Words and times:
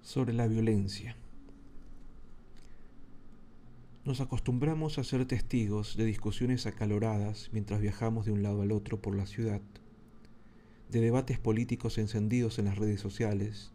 Sobre 0.00 0.32
la 0.32 0.46
violencia. 0.46 1.16
Nos 4.04 4.20
acostumbramos 4.22 4.98
a 4.98 5.04
ser 5.04 5.26
testigos 5.26 5.98
de 5.98 6.06
discusiones 6.06 6.66
acaloradas 6.66 7.50
mientras 7.52 7.80
viajamos 7.80 8.24
de 8.24 8.32
un 8.32 8.42
lado 8.42 8.62
al 8.62 8.72
otro 8.72 9.02
por 9.02 9.14
la 9.14 9.26
ciudad, 9.26 9.60
de 10.88 11.00
debates 11.00 11.38
políticos 11.38 11.98
encendidos 11.98 12.58
en 12.58 12.64
las 12.64 12.78
redes 12.78 13.00
sociales 13.00 13.70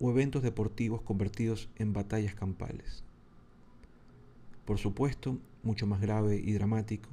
o 0.00 0.10
eventos 0.10 0.42
deportivos 0.42 1.02
convertidos 1.02 1.68
en 1.76 1.92
batallas 1.92 2.34
campales. 2.34 3.04
Por 4.64 4.78
supuesto, 4.78 5.38
mucho 5.62 5.86
más 5.86 6.00
grave 6.00 6.40
y 6.42 6.52
dramático, 6.52 7.10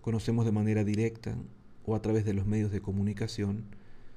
conocemos 0.00 0.46
de 0.46 0.52
manera 0.52 0.82
directa 0.82 1.36
o 1.84 1.94
a 1.94 2.02
través 2.02 2.24
de 2.24 2.34
los 2.34 2.46
medios 2.46 2.72
de 2.72 2.80
comunicación 2.80 3.64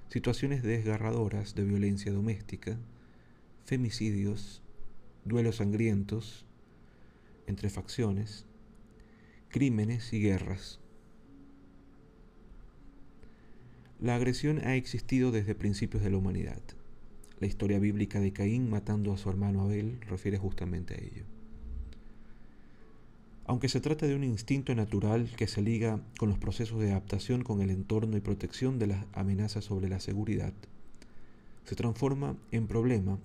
situaciones 0.10 0.62
desgarradoras 0.62 1.56
de 1.56 1.64
violencia 1.64 2.12
doméstica, 2.12 2.78
femicidios, 3.66 4.62
duelos 5.26 5.56
sangrientos, 5.56 6.46
entre 7.48 7.70
facciones, 7.70 8.46
crímenes 9.50 10.14
y 10.14 10.22
guerras. 10.22 10.80
La 14.00 14.16
agresión 14.16 14.60
ha 14.60 14.76
existido 14.76 15.32
desde 15.32 15.56
principios 15.56 16.04
de 16.04 16.12
la 16.12 16.18
humanidad. 16.18 16.62
La 17.44 17.48
historia 17.48 17.78
bíblica 17.78 18.22
de 18.22 18.32
Caín 18.32 18.70
matando 18.70 19.12
a 19.12 19.18
su 19.18 19.30
hermano 19.30 19.64
Abel 19.64 20.00
refiere 20.08 20.38
justamente 20.38 20.94
a 20.94 20.98
ello. 20.98 21.26
Aunque 23.46 23.68
se 23.68 23.82
trata 23.82 24.08
de 24.08 24.16
un 24.16 24.24
instinto 24.24 24.74
natural 24.76 25.30
que 25.36 25.48
se 25.48 25.62
liga 25.62 26.00
con 26.18 26.30
los 26.30 26.40
procesos 26.40 26.80
de 26.80 26.92
adaptación 26.92 27.44
con 27.44 27.62
el 27.62 27.70
entorno 27.70 28.16
y 28.16 28.22
protección 28.22 28.80
de 28.80 28.88
las 28.88 29.06
amenazas 29.12 29.66
sobre 29.66 29.90
la 29.90 30.00
seguridad, 30.00 30.54
se 31.66 31.76
transforma 31.76 32.38
en 32.52 32.66
problema 32.66 33.20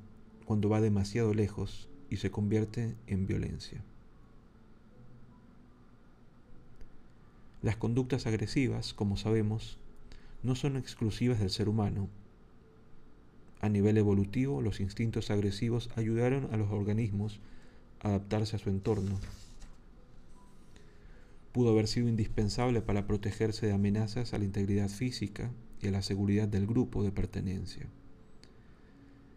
cuando 0.47 0.69
va 0.69 0.81
demasiado 0.81 1.33
lejos 1.33 1.89
y 2.11 2.17
se 2.17 2.33
convierte 2.33 2.97
en 3.07 3.29
violencia. 3.29 3.85
Las 7.63 7.77
conductas 7.77 8.27
agresivas, 8.27 8.95
como 8.95 9.17
sabemos, 9.17 9.79
no 10.43 10.57
son 10.57 10.77
exclusivas 10.77 11.39
del 11.39 11.51
ser 11.51 11.69
humano. 11.69 12.09
A 13.61 13.69
nivel 13.69 13.99
evolutivo, 13.99 14.63
los 14.63 14.81
instintos 14.81 15.31
agresivos 15.31 15.91
ayudaron 15.97 16.49
a 16.53 16.57
los 16.57 16.71
organismos 16.71 17.41
a 18.01 18.09
adaptarse 18.09 18.57
a 18.57 18.59
su 18.59 18.71
entorno. 18.71 19.19
Pudo 21.53 21.71
haber 21.71 21.89
sido 21.89 22.09
indispensable 22.09 22.83
para 22.83 23.07
protegerse 23.07 23.67
de 23.67 23.73
amenazas 23.73 24.33
a 24.33 24.39
la 24.39 24.45
integridad 24.45 24.89
física 24.89 25.51
y 25.83 25.89
a 25.89 25.91
la 25.91 26.03
seguridad 26.03 26.47
del 26.47 26.67
grupo 26.67 27.03
de 27.03 27.11
pertenencia. 27.11 27.89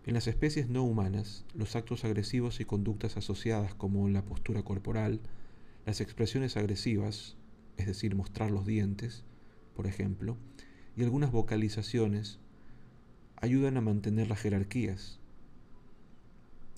En 0.05 0.13
las 0.13 0.27
especies 0.27 0.67
no 0.67 0.83
humanas, 0.83 1.45
los 1.55 1.75
actos 1.75 2.05
agresivos 2.05 2.59
y 2.59 2.65
conductas 2.65 3.17
asociadas 3.17 3.73
como 3.75 4.09
la 4.09 4.23
postura 4.23 4.63
corporal, 4.63 5.19
las 5.85 6.01
expresiones 6.01 6.57
agresivas, 6.57 7.37
es 7.77 7.87
decir, 7.87 8.15
mostrar 8.15 8.51
los 8.51 8.65
dientes, 8.65 9.23
por 9.75 9.87
ejemplo, 9.87 10.37
y 10.95 11.03
algunas 11.03 11.31
vocalizaciones 11.31 12.39
ayudan 13.41 13.75
a 13.75 13.81
mantener 13.81 14.29
las 14.29 14.39
jerarquías. 14.39 15.19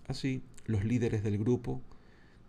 Así, 0.07 0.43
los 0.65 0.85
líderes 0.85 1.23
del 1.23 1.37
grupo 1.37 1.81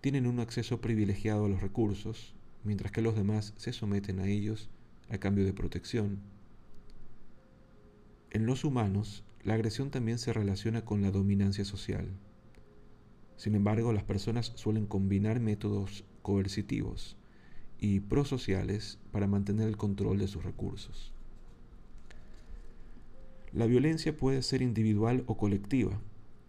tienen 0.00 0.26
un 0.26 0.38
acceso 0.38 0.80
privilegiado 0.80 1.46
a 1.46 1.48
los 1.48 1.60
recursos, 1.60 2.34
mientras 2.62 2.92
que 2.92 3.02
los 3.02 3.16
demás 3.16 3.54
se 3.56 3.72
someten 3.72 4.20
a 4.20 4.28
ellos 4.28 4.70
a 5.10 5.18
cambio 5.18 5.44
de 5.44 5.52
protección. 5.52 6.20
En 8.30 8.46
los 8.46 8.64
humanos, 8.64 9.24
la 9.42 9.54
agresión 9.54 9.90
también 9.90 10.18
se 10.18 10.32
relaciona 10.32 10.84
con 10.84 11.02
la 11.02 11.10
dominancia 11.10 11.64
social. 11.64 12.08
Sin 13.36 13.54
embargo, 13.54 13.92
las 13.92 14.04
personas 14.04 14.52
suelen 14.54 14.86
combinar 14.86 15.40
métodos 15.40 16.04
coercitivos 16.22 17.16
y 17.78 18.00
prosociales 18.00 18.98
para 19.10 19.26
mantener 19.26 19.68
el 19.68 19.76
control 19.76 20.18
de 20.18 20.28
sus 20.28 20.44
recursos. 20.44 21.13
La 23.54 23.66
violencia 23.66 24.16
puede 24.16 24.42
ser 24.42 24.62
individual 24.62 25.22
o 25.28 25.36
colectiva, 25.36 26.00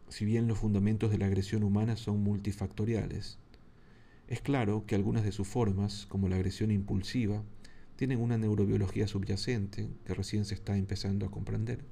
si 0.09 0.25
bien 0.25 0.47
los 0.47 0.57
fundamentos 0.57 1.11
de 1.11 1.19
la 1.19 1.27
agresión 1.27 1.61
humana 1.61 1.97
son 1.97 2.23
multifactoriales. 2.23 3.37
Es 4.27 4.41
claro 4.41 4.85
que 4.87 4.95
algunas 4.95 5.23
de 5.23 5.31
sus 5.31 5.47
formas, 5.47 6.07
como 6.07 6.29
la 6.29 6.37
agresión 6.37 6.71
impulsiva, 6.71 7.43
tienen 7.95 8.19
una 8.19 8.39
neurobiología 8.39 9.07
subyacente 9.07 9.87
que 10.03 10.15
recién 10.15 10.45
se 10.45 10.55
está 10.55 10.77
empezando 10.77 11.27
a 11.27 11.29
comprender. 11.29 11.85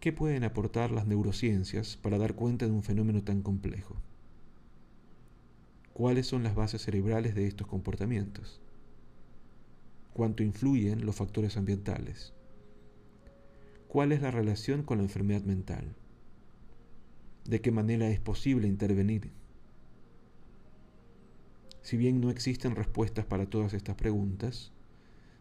¿Qué 0.00 0.14
pueden 0.14 0.44
aportar 0.44 0.90
las 0.90 1.06
neurociencias 1.06 1.98
para 1.98 2.16
dar 2.16 2.34
cuenta 2.34 2.64
de 2.64 2.72
un 2.72 2.82
fenómeno 2.82 3.22
tan 3.22 3.42
complejo? 3.42 3.94
¿Cuáles 5.92 6.26
son 6.26 6.42
las 6.42 6.54
bases 6.54 6.80
cerebrales 6.80 7.34
de 7.34 7.46
estos 7.46 7.66
comportamientos? 7.66 8.58
¿Cuánto 10.14 10.42
influyen 10.42 11.04
los 11.04 11.16
factores 11.16 11.58
ambientales? 11.58 12.32
¿Cuál 13.88 14.12
es 14.12 14.20
la 14.20 14.30
relación 14.30 14.82
con 14.82 14.98
la 14.98 15.04
enfermedad 15.04 15.42
mental? 15.42 15.94
¿De 17.44 17.60
qué 17.60 17.70
manera 17.70 18.08
es 18.08 18.18
posible 18.18 18.66
intervenir? 18.66 19.30
Si 21.82 21.96
bien 21.96 22.20
no 22.20 22.30
existen 22.30 22.74
respuestas 22.74 23.26
para 23.26 23.46
todas 23.46 23.72
estas 23.72 23.94
preguntas, 23.94 24.72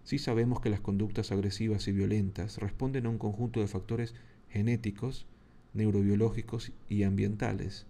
sí 0.03 0.19
sabemos 0.19 0.61
que 0.61 0.69
las 0.69 0.79
conductas 0.79 1.31
agresivas 1.31 1.88
y 1.88 1.91
violentas 1.91 2.59
responden 2.59 3.07
a 3.07 3.09
un 3.09 3.17
conjunto 3.17 3.61
de 3.61 3.67
factores 3.67 4.13
genéticos, 4.50 5.25
neurobiológicos 5.73 6.72
y 6.88 7.01
ambientales 7.01 7.88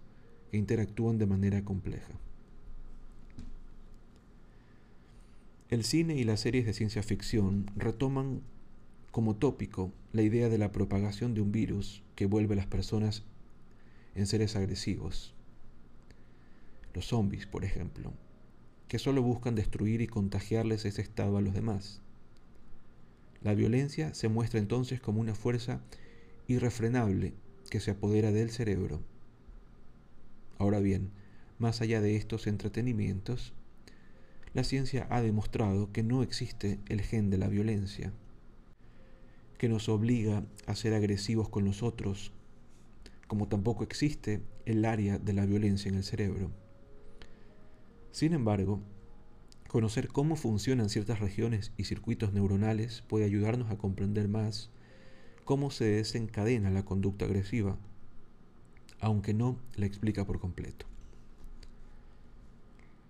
que 0.50 0.56
interactúan 0.56 1.18
de 1.18 1.26
manera 1.26 1.64
compleja. 1.64 2.14
El 5.68 5.84
cine 5.84 6.16
y 6.16 6.24
las 6.24 6.40
series 6.40 6.64
de 6.64 6.72
ciencia 6.72 7.02
ficción 7.02 7.66
retoman 7.76 8.40
como 9.16 9.34
tópico 9.34 9.94
la 10.12 10.20
idea 10.20 10.50
de 10.50 10.58
la 10.58 10.72
propagación 10.72 11.32
de 11.32 11.40
un 11.40 11.50
virus 11.50 12.02
que 12.16 12.26
vuelve 12.26 12.52
a 12.52 12.56
las 12.58 12.66
personas 12.66 13.22
en 14.14 14.26
seres 14.26 14.56
agresivos. 14.56 15.34
Los 16.92 17.06
zombies, 17.06 17.46
por 17.46 17.64
ejemplo, 17.64 18.12
que 18.88 18.98
solo 18.98 19.22
buscan 19.22 19.54
destruir 19.54 20.02
y 20.02 20.06
contagiarles 20.06 20.84
ese 20.84 21.00
estado 21.00 21.38
a 21.38 21.40
los 21.40 21.54
demás. 21.54 22.02
La 23.40 23.54
violencia 23.54 24.12
se 24.12 24.28
muestra 24.28 24.60
entonces 24.60 25.00
como 25.00 25.22
una 25.22 25.34
fuerza 25.34 25.80
irrefrenable 26.46 27.32
que 27.70 27.80
se 27.80 27.92
apodera 27.92 28.32
del 28.32 28.50
cerebro. 28.50 29.00
Ahora 30.58 30.80
bien, 30.80 31.08
más 31.58 31.80
allá 31.80 32.02
de 32.02 32.16
estos 32.16 32.46
entretenimientos, 32.46 33.54
la 34.52 34.62
ciencia 34.62 35.06
ha 35.08 35.22
demostrado 35.22 35.90
que 35.90 36.02
no 36.02 36.22
existe 36.22 36.80
el 36.90 37.00
gen 37.00 37.30
de 37.30 37.38
la 37.38 37.48
violencia, 37.48 38.12
que 39.58 39.68
nos 39.68 39.88
obliga 39.88 40.44
a 40.66 40.74
ser 40.74 40.94
agresivos 40.94 41.48
con 41.48 41.64
los 41.64 41.82
otros, 41.82 42.32
como 43.26 43.48
tampoco 43.48 43.84
existe 43.84 44.40
el 44.64 44.84
área 44.84 45.18
de 45.18 45.32
la 45.32 45.46
violencia 45.46 45.88
en 45.88 45.96
el 45.96 46.04
cerebro. 46.04 46.50
Sin 48.12 48.32
embargo, 48.32 48.80
conocer 49.68 50.08
cómo 50.08 50.36
funcionan 50.36 50.88
ciertas 50.88 51.20
regiones 51.20 51.72
y 51.76 51.84
circuitos 51.84 52.32
neuronales 52.32 53.02
puede 53.08 53.24
ayudarnos 53.24 53.70
a 53.70 53.78
comprender 53.78 54.28
más 54.28 54.70
cómo 55.44 55.70
se 55.70 55.84
desencadena 55.84 56.70
la 56.70 56.84
conducta 56.84 57.24
agresiva, 57.24 57.76
aunque 59.00 59.34
no 59.34 59.58
la 59.74 59.86
explica 59.86 60.26
por 60.26 60.40
completo. 60.40 60.86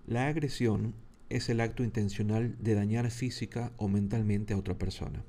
La 0.06 0.28
agresión 0.28 0.94
es 1.28 1.48
el 1.48 1.60
acto 1.60 1.82
intencional 1.82 2.56
de 2.60 2.74
dañar 2.74 3.10
física 3.10 3.72
o 3.76 3.88
mentalmente 3.88 4.54
a 4.54 4.58
otra 4.58 4.78
persona. 4.78 5.24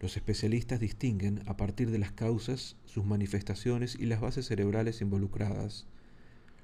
Los 0.00 0.16
especialistas 0.16 0.80
distinguen 0.80 1.42
a 1.46 1.56
partir 1.56 1.90
de 1.90 1.98
las 1.98 2.12
causas, 2.12 2.76
sus 2.84 3.04
manifestaciones 3.04 3.96
y 3.98 4.06
las 4.06 4.20
bases 4.20 4.46
cerebrales 4.46 5.00
involucradas. 5.00 5.86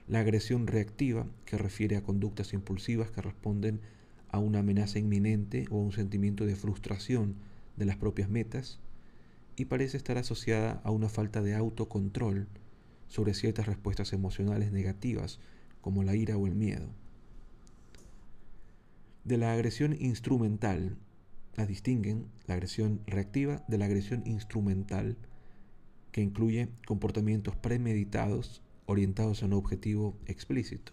La 0.06 0.20
agresión 0.20 0.66
reactiva, 0.66 1.26
que 1.46 1.56
refiere 1.56 1.96
a 1.96 2.02
conductas 2.02 2.52
impulsivas 2.52 3.10
que 3.10 3.22
responden 3.22 3.80
a 4.28 4.38
una 4.38 4.58
amenaza 4.60 4.98
inminente 4.98 5.66
o 5.70 5.78
a 5.78 5.82
un 5.82 5.92
sentimiento 5.92 6.44
de 6.44 6.56
frustración 6.56 7.36
de 7.76 7.86
las 7.86 7.96
propias 7.96 8.28
metas, 8.28 8.78
y 9.56 9.66
parece 9.66 9.96
estar 9.96 10.18
asociada 10.18 10.80
a 10.84 10.90
una 10.90 11.08
falta 11.08 11.42
de 11.42 11.54
autocontrol 11.54 12.48
sobre 13.08 13.34
ciertas 13.34 13.66
respuestas 13.66 14.12
emocionales 14.12 14.72
negativas, 14.72 15.38
como 15.80 16.04
la 16.04 16.16
ira 16.16 16.36
o 16.36 16.46
el 16.46 16.54
miedo 16.54 16.88
de 19.24 19.36
la 19.36 19.52
agresión 19.52 19.96
instrumental. 19.98 20.96
La 21.54 21.66
distinguen 21.66 22.26
la 22.46 22.54
agresión 22.54 23.00
reactiva 23.06 23.62
de 23.68 23.78
la 23.78 23.84
agresión 23.84 24.22
instrumental 24.26 25.16
que 26.10 26.22
incluye 26.22 26.68
comportamientos 26.86 27.56
premeditados 27.56 28.62
orientados 28.86 29.42
a 29.42 29.46
un 29.46 29.54
objetivo 29.54 30.16
explícito. 30.26 30.92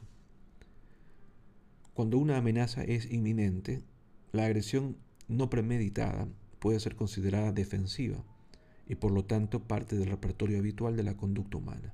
Cuando 1.94 2.18
una 2.18 2.38
amenaza 2.38 2.84
es 2.84 3.12
inminente, 3.12 3.84
la 4.32 4.46
agresión 4.46 4.98
no 5.28 5.50
premeditada 5.50 6.28
puede 6.60 6.80
ser 6.80 6.96
considerada 6.96 7.52
defensiva 7.52 8.24
y 8.88 8.96
por 8.96 9.12
lo 9.12 9.26
tanto 9.26 9.64
parte 9.64 9.98
del 9.98 10.10
repertorio 10.10 10.60
habitual 10.60 10.96
de 10.96 11.04
la 11.04 11.16
conducta 11.16 11.58
humana. 11.58 11.94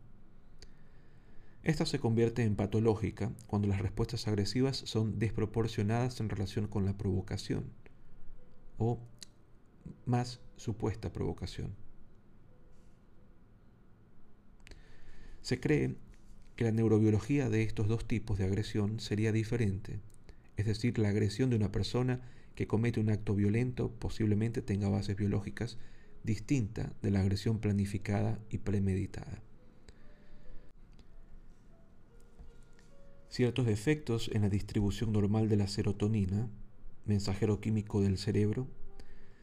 Esta 1.64 1.86
se 1.86 2.00
convierte 2.00 2.44
en 2.44 2.56
patológica 2.56 3.32
cuando 3.48 3.68
las 3.68 3.82
respuestas 3.82 4.28
agresivas 4.28 4.78
son 4.78 5.18
desproporcionadas 5.18 6.20
en 6.20 6.30
relación 6.30 6.68
con 6.68 6.86
la 6.86 6.98
provocación 6.98 7.66
o 8.78 9.00
más 10.06 10.42
supuesta 10.58 11.12
provocación. 11.12 11.76
Se 15.42 15.60
cree 15.60 15.96
que 16.56 16.64
la 16.64 16.72
neurobiología 16.72 17.50
de 17.50 17.64
estos 17.64 17.88
dos 17.88 18.08
tipos 18.08 18.38
de 18.38 18.46
agresión 18.46 19.00
sería 19.00 19.32
diferente, 19.32 20.00
es 20.58 20.66
decir, 20.66 20.98
la 20.98 21.10
agresión 21.10 21.50
de 21.50 21.58
una 21.58 21.72
persona 21.72 22.22
que 22.56 22.68
comete 22.68 23.00
un 23.00 23.10
acto 23.10 23.36
violento 23.36 23.92
posiblemente 23.92 24.62
tenga 24.62 24.90
bases 24.90 25.18
biológicas 25.18 25.78
distintas 26.24 26.90
de 27.02 27.12
la 27.12 27.20
agresión 27.20 27.60
planificada 27.60 28.40
y 28.50 28.60
premeditada. 28.60 29.42
Ciertos 33.30 33.66
defectos 33.66 34.32
en 34.34 34.44
la 34.44 34.50
distribución 34.50 35.12
normal 35.12 35.50
de 35.50 35.58
la 35.58 35.68
serotonina, 35.68 36.50
mensajero 37.06 37.60
químico 37.60 38.02
del 38.02 38.18
cerebro, 38.18 38.68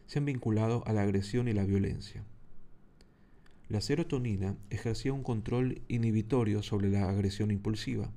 se 0.06 0.18
han 0.18 0.24
vinculado 0.24 0.82
a 0.86 0.92
la 0.92 1.02
agresión 1.02 1.48
y 1.48 1.52
la 1.52 1.64
violencia. 1.64 2.24
La 3.68 3.80
serotonina 3.80 4.56
ejercía 4.70 5.12
un 5.12 5.22
control 5.22 5.80
inhibitorio 5.88 6.62
sobre 6.62 6.90
la 6.90 7.08
agresión 7.08 7.50
impulsiva. 7.50 8.10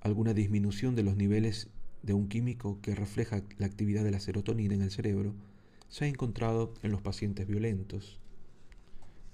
Alguna 0.00 0.34
disminución 0.34 0.94
de 0.94 1.02
los 1.02 1.16
niveles 1.16 1.70
de 2.02 2.12
un 2.12 2.28
químico 2.28 2.78
que 2.82 2.94
refleja 2.94 3.42
la 3.58 3.66
actividad 3.66 4.04
de 4.04 4.10
la 4.10 4.20
serotonina 4.20 4.74
en 4.74 4.82
el 4.82 4.90
cerebro 4.90 5.34
se 5.88 6.04
ha 6.04 6.08
encontrado 6.08 6.74
en 6.82 6.92
los 6.92 7.00
pacientes 7.00 7.46
violentos 7.46 8.20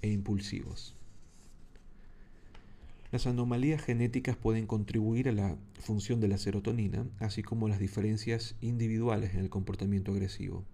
e 0.01 0.09
impulsivos. 0.09 0.95
Las 3.11 3.27
anomalías 3.27 3.83
genéticas 3.83 4.35
pueden 4.35 4.65
contribuir 4.65 5.29
a 5.29 5.31
la 5.31 5.57
función 5.79 6.19
de 6.19 6.27
la 6.27 6.37
serotonina, 6.37 7.05
así 7.19 7.43
como 7.43 7.67
las 7.67 7.79
diferencias 7.79 8.55
individuales 8.61 9.33
en 9.35 9.41
el 9.41 9.49
comportamiento 9.49 10.11
agresivo. 10.11 10.65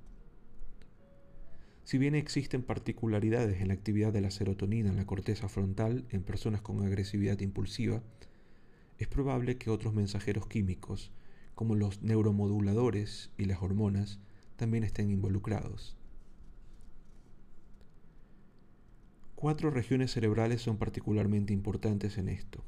Si 1.83 1.98
bien 1.98 2.16
existen 2.16 2.63
particularidades 2.63 3.60
en 3.62 3.68
la 3.68 3.74
actividad 3.74 4.13
de 4.13 4.22
la 4.22 4.31
serotonina 4.31 4.89
en 4.89 4.95
la 4.95 5.06
corteza 5.06 5.50
frontal 5.50 6.06
en 6.10 6.24
personas 6.24 6.62
con 6.62 6.86
agresividad 6.86 7.39
impulsiva, 7.42 8.01
es 8.98 9.07
probable 9.07 9.57
que 9.57 9.69
otros 9.69 9.94
mensajeros 9.94 10.48
químicos, 10.48 11.12
como 11.54 11.75
los 11.75 12.01
neuromoduladores 12.01 13.31
y 13.38 13.45
las 13.45 13.62
hormonas, 13.62 14.19
también 14.56 14.83
estén 14.83 15.12
involucrados. 15.12 15.98
Cuatro 19.42 19.72
regiones 19.72 20.12
cerebrales 20.12 20.62
son 20.62 20.78
particularmente 20.78 21.52
importantes 21.52 22.20
en 22.20 22.30
esto. 22.30 22.64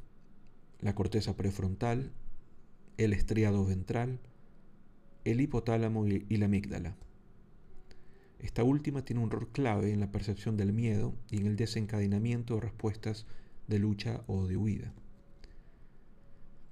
La 0.80 0.96
corteza 0.96 1.38
prefrontal, 1.38 2.12
el 2.98 3.14
estriado 3.14 3.64
ventral, 3.64 4.20
el 5.24 5.40
hipotálamo 5.40 6.08
y 6.08 6.36
la 6.36 6.46
amígdala. 6.46 6.96
Esta 8.40 8.64
última 8.64 9.06
tiene 9.06 9.22
un 9.22 9.30
rol 9.30 9.50
clave 9.50 9.94
en 9.94 10.00
la 10.00 10.12
percepción 10.12 10.58
del 10.58 10.74
miedo 10.74 11.14
y 11.30 11.38
en 11.38 11.46
el 11.46 11.58
desencadenamiento 11.58 12.56
de 12.56 12.62
respuestas 12.62 13.28
de 13.68 13.78
lucha 13.78 14.24
o 14.25 14.48
de 14.48 14.58
huida. 14.58 14.92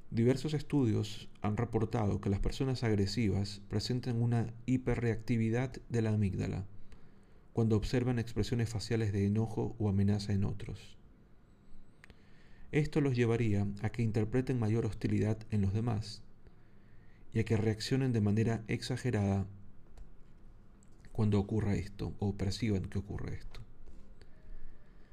Diversos 0.10 0.56
estudios 0.56 1.30
han 1.44 1.58
reportado 1.58 2.22
que 2.22 2.32
las 2.32 2.40
personas 2.40 2.84
agresivas 2.84 3.62
presentan 3.70 4.20
una 4.20 4.52
hiperreactividad 4.66 5.74
de 5.90 6.02
la 6.02 6.10
amígdala 6.10 6.66
cuando 7.54 7.76
observan 7.76 8.20
expresiones 8.20 8.70
faciales 8.70 9.12
de 9.12 9.26
enojo 9.26 9.76
o 9.80 9.90
amenaza 9.90 10.34
en 10.34 10.46
otros. 10.46 10.98
Esto 12.72 13.02
los 13.02 13.16
llevaría 13.16 13.68
a 13.82 13.90
que 13.90 14.02
interpreten 14.02 14.58
mayor 14.58 14.86
hostilidad 14.86 15.38
en 15.52 15.62
los 15.62 15.74
demás 15.74 16.24
y 17.34 17.40
a 17.40 17.44
que 17.44 17.58
reaccionen 17.58 18.14
de 18.14 18.22
manera 18.22 18.64
exagerada 18.68 19.46
cuando 21.12 21.40
ocurra 21.40 21.76
esto 21.76 22.14
o 22.20 22.36
perciban 22.36 22.86
que 22.86 23.00
ocurre 23.00 23.36
esto. 23.36 23.60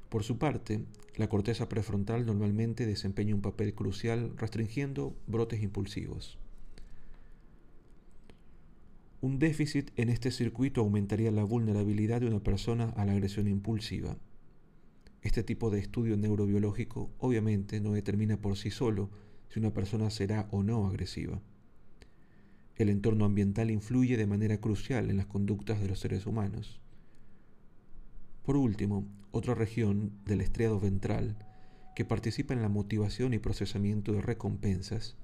Por 0.09 0.23
su 0.23 0.39
parte, 0.39 0.85
la 1.17 1.29
corteza 1.29 1.69
prefrontal 1.69 2.25
normalmente 2.25 2.87
desempeña 2.87 3.35
un 3.35 3.43
papel 3.43 3.75
crucial 3.75 4.33
restringiendo 4.37 5.17
brotes 5.27 5.63
impulsivos. 5.63 6.39
Un 9.21 9.41
déficit 9.41 9.91
en 9.97 10.11
este 10.11 10.31
circuito 10.31 10.81
aumentaría 10.81 11.33
la 11.33 11.43
vulnerabilidad 11.43 12.21
de 12.21 12.29
una 12.29 12.39
persona 12.39 12.91
a 12.91 13.05
la 13.05 13.13
agresión 13.13 13.49
impulsiva. 13.49 14.17
Este 15.23 15.43
tipo 15.43 15.71
de 15.71 15.81
estudio 15.81 16.17
neurobiológico 16.17 17.11
obviamente 17.19 17.81
no 17.81 17.93
determina 17.93 18.41
por 18.41 18.57
sí 18.57 18.71
solo 18.71 19.11
si 19.49 19.59
una 19.59 19.75
persona 19.75 20.11
será 20.11 20.47
o 20.53 20.63
no 20.63 20.87
agresiva. 20.87 21.43
El 22.77 22.91
entorno 22.91 23.25
ambiental 23.25 23.73
influye 23.73 24.17
de 24.17 24.27
manera 24.27 24.59
crucial 24.61 25.11
en 25.11 25.17
las 25.17 25.27
conductas 25.27 25.81
de 25.81 25.89
los 25.89 25.99
seres 25.99 26.25
humanos. 26.25 26.81
Por 28.45 28.57
último, 28.57 29.05
otra 29.33 29.57
región 29.57 30.13
del 30.27 30.43
estriado 30.43 30.79
ventral 30.79 31.45
que 31.97 32.05
participa 32.05 32.55
en 32.55 32.63
la 32.63 32.69
motivación 32.69 33.35
y 33.35 33.41
procesamiento 33.41 34.13
de 34.13 34.23
recompensas 34.23 35.17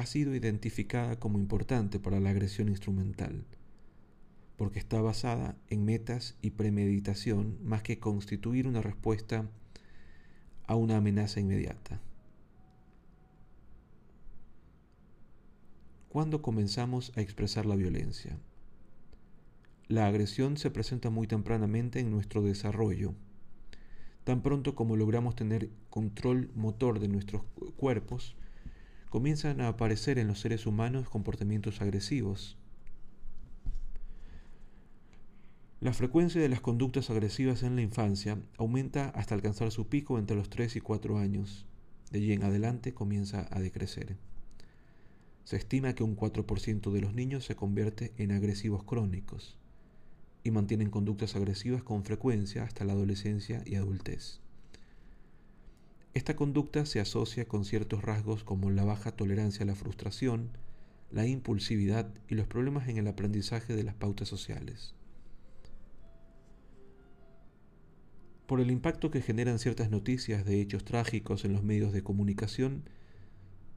ha 0.00 0.06
sido 0.06 0.34
identificada 0.34 1.18
como 1.18 1.38
importante 1.38 2.00
para 2.00 2.20
la 2.20 2.30
agresión 2.30 2.70
instrumental, 2.70 3.44
porque 4.56 4.78
está 4.78 5.00
basada 5.02 5.56
en 5.68 5.84
metas 5.84 6.36
y 6.40 6.52
premeditación 6.52 7.58
más 7.62 7.82
que 7.82 7.98
constituir 7.98 8.66
una 8.66 8.80
respuesta 8.80 9.46
a 10.66 10.74
una 10.74 10.96
amenaza 10.96 11.38
inmediata. 11.38 12.00
¿Cuándo 16.08 16.40
comenzamos 16.40 17.12
a 17.16 17.20
expresar 17.20 17.66
la 17.66 17.76
violencia? 17.76 18.38
La 19.86 20.06
agresión 20.06 20.56
se 20.56 20.70
presenta 20.70 21.10
muy 21.10 21.26
tempranamente 21.26 22.00
en 22.00 22.10
nuestro 22.10 22.40
desarrollo. 22.40 23.12
Tan 24.24 24.40
pronto 24.40 24.74
como 24.74 24.96
logramos 24.96 25.36
tener 25.36 25.68
control 25.90 26.50
motor 26.54 27.00
de 27.00 27.08
nuestros 27.08 27.42
cuerpos, 27.76 28.34
comienzan 29.10 29.60
a 29.60 29.68
aparecer 29.68 30.18
en 30.18 30.28
los 30.28 30.40
seres 30.40 30.66
humanos 30.66 31.10
comportamientos 31.10 31.80
agresivos. 31.82 32.56
La 35.80 35.92
frecuencia 35.92 36.40
de 36.40 36.48
las 36.48 36.60
conductas 36.60 37.10
agresivas 37.10 37.64
en 37.64 37.74
la 37.74 37.82
infancia 37.82 38.38
aumenta 38.56 39.08
hasta 39.10 39.34
alcanzar 39.34 39.72
su 39.72 39.88
pico 39.88 40.18
entre 40.18 40.36
los 40.36 40.48
3 40.48 40.76
y 40.76 40.80
4 40.80 41.18
años. 41.18 41.66
De 42.10 42.18
allí 42.18 42.32
en 42.32 42.44
adelante 42.44 42.94
comienza 42.94 43.48
a 43.50 43.60
decrecer. 43.60 44.16
Se 45.42 45.56
estima 45.56 45.94
que 45.94 46.04
un 46.04 46.16
4% 46.16 46.92
de 46.92 47.00
los 47.00 47.12
niños 47.12 47.44
se 47.44 47.56
convierte 47.56 48.12
en 48.16 48.30
agresivos 48.30 48.84
crónicos 48.84 49.56
y 50.44 50.52
mantienen 50.52 50.90
conductas 50.90 51.34
agresivas 51.34 51.82
con 51.82 52.04
frecuencia 52.04 52.62
hasta 52.62 52.84
la 52.84 52.92
adolescencia 52.92 53.62
y 53.66 53.74
adultez. 53.74 54.40
Esta 56.12 56.34
conducta 56.34 56.86
se 56.86 56.98
asocia 56.98 57.46
con 57.46 57.64
ciertos 57.64 58.02
rasgos 58.02 58.42
como 58.42 58.70
la 58.70 58.84
baja 58.84 59.12
tolerancia 59.12 59.62
a 59.62 59.66
la 59.66 59.76
frustración, 59.76 60.50
la 61.12 61.26
impulsividad 61.26 62.12
y 62.28 62.34
los 62.34 62.48
problemas 62.48 62.88
en 62.88 62.96
el 62.96 63.06
aprendizaje 63.06 63.76
de 63.76 63.84
las 63.84 63.94
pautas 63.94 64.28
sociales. 64.28 64.94
Por 68.46 68.60
el 68.60 68.72
impacto 68.72 69.12
que 69.12 69.22
generan 69.22 69.60
ciertas 69.60 69.90
noticias 69.90 70.44
de 70.44 70.60
hechos 70.60 70.84
trágicos 70.84 71.44
en 71.44 71.52
los 71.52 71.62
medios 71.62 71.92
de 71.92 72.02
comunicación, 72.02 72.82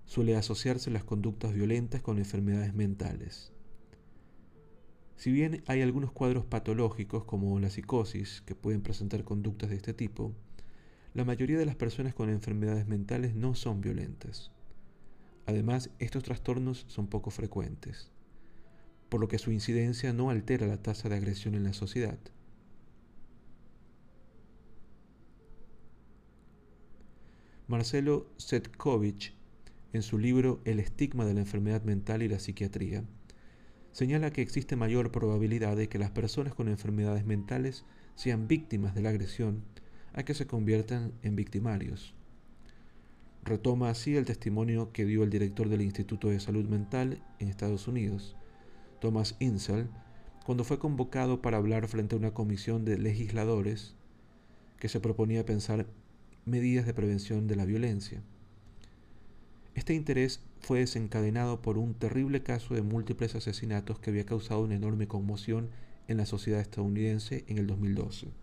suele 0.05 0.35
asociarse 0.35 0.89
las 0.89 1.03
conductas 1.03 1.53
violentas 1.53 2.01
con 2.01 2.17
enfermedades 2.17 2.73
mentales. 2.73 3.51
Si 5.15 5.31
bien 5.31 5.63
hay 5.67 5.83
algunos 5.83 6.11
cuadros 6.11 6.45
patológicos 6.45 7.23
como 7.25 7.59
la 7.59 7.69
psicosis 7.69 8.41
que 8.41 8.55
pueden 8.55 8.81
presentar 8.81 9.23
conductas 9.23 9.69
de 9.69 9.75
este 9.75 9.93
tipo, 9.93 10.33
la 11.13 11.25
mayoría 11.25 11.57
de 11.57 11.65
las 11.65 11.75
personas 11.75 12.13
con 12.13 12.29
enfermedades 12.29 12.87
mentales 12.87 13.35
no 13.35 13.55
son 13.55 13.81
violentas. 13.81 14.51
Además, 15.45 15.89
estos 15.99 16.23
trastornos 16.23 16.85
son 16.87 17.07
poco 17.07 17.29
frecuentes, 17.29 18.09
por 19.09 19.19
lo 19.21 19.27
que 19.27 19.37
su 19.37 19.51
incidencia 19.51 20.13
no 20.13 20.29
altera 20.29 20.67
la 20.67 20.81
tasa 20.81 21.09
de 21.09 21.15
agresión 21.15 21.55
en 21.55 21.63
la 21.63 21.73
sociedad. 21.73 22.17
Marcelo 27.67 28.27
Setkovich 28.37 29.33
en 29.93 30.01
su 30.01 30.17
libro 30.17 30.59
El 30.65 30.79
estigma 30.79 31.23
de 31.23 31.35
la 31.35 31.41
enfermedad 31.41 31.83
mental 31.83 32.23
y 32.23 32.27
la 32.27 32.39
psiquiatría, 32.39 33.03
señala 33.91 34.33
que 34.33 34.41
existe 34.41 34.75
mayor 34.75 35.11
probabilidad 35.11 35.77
de 35.77 35.87
que 35.87 35.99
las 35.99 36.09
personas 36.09 36.55
con 36.55 36.67
enfermedades 36.67 37.25
mentales 37.25 37.85
sean 38.15 38.47
víctimas 38.47 38.95
de 38.95 39.03
la 39.03 39.09
agresión 39.09 39.63
a 40.13 40.23
que 40.23 40.33
se 40.33 40.47
conviertan 40.47 41.11
en 41.23 41.35
victimarios. 41.35 42.13
Retoma 43.43 43.89
así 43.89 44.15
el 44.15 44.25
testimonio 44.25 44.91
que 44.93 45.05
dio 45.05 45.23
el 45.23 45.29
director 45.29 45.67
del 45.67 45.81
Instituto 45.81 46.29
de 46.29 46.39
Salud 46.39 46.65
Mental 46.65 47.21
en 47.39 47.49
Estados 47.49 47.87
Unidos, 47.87 48.37
Thomas 49.01 49.35
Insel, 49.39 49.89
cuando 50.45 50.63
fue 50.63 50.79
convocado 50.79 51.41
para 51.41 51.57
hablar 51.57 51.87
frente 51.87 52.15
a 52.15 52.19
una 52.19 52.33
comisión 52.33 52.85
de 52.85 52.97
legisladores 52.97 53.95
que 54.79 54.89
se 54.89 54.99
proponía 54.99 55.45
pensar 55.45 55.87
medidas 56.45 56.85
de 56.85 56.93
prevención 56.93 57.47
de 57.47 57.55
la 57.55 57.65
violencia. 57.65 58.21
Este 59.75 59.93
interés 59.93 60.41
fue 60.59 60.79
desencadenado 60.79 61.61
por 61.61 61.77
un 61.77 61.95
terrible 61.95 62.43
caso 62.43 62.75
de 62.75 62.81
múltiples 62.81 63.35
asesinatos 63.35 63.99
que 63.99 64.11
había 64.11 64.25
causado 64.25 64.61
una 64.61 64.75
enorme 64.75 65.07
conmoción 65.07 65.69
en 66.07 66.17
la 66.17 66.25
sociedad 66.25 66.61
estadounidense 66.61 67.43
en 67.47 67.57
el 67.57 67.67
2012. 67.67 68.42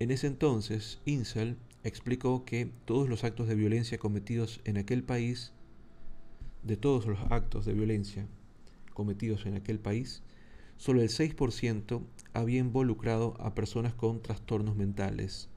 En 0.00 0.10
ese 0.10 0.28
entonces, 0.28 0.98
Insel 1.04 1.58
explicó 1.84 2.46
que 2.46 2.72
todos 2.86 3.06
los 3.06 3.22
actos 3.22 3.48
de 3.48 3.54
violencia 3.54 3.98
cometidos 3.98 4.62
en 4.64 4.78
aquel 4.78 5.04
país, 5.04 5.52
de 6.62 6.78
todos 6.78 7.04
los 7.04 7.18
actos 7.30 7.66
de 7.66 7.74
violencia 7.74 8.26
cometidos 8.94 9.44
en 9.44 9.56
aquel 9.56 9.78
país, 9.78 10.22
solo 10.78 11.02
el 11.02 11.10
6% 11.10 12.02
había 12.32 12.60
involucrado 12.60 13.36
a 13.40 13.54
personas 13.54 13.92
con 13.92 14.22
trastornos 14.22 14.74
mentales. 14.74 15.50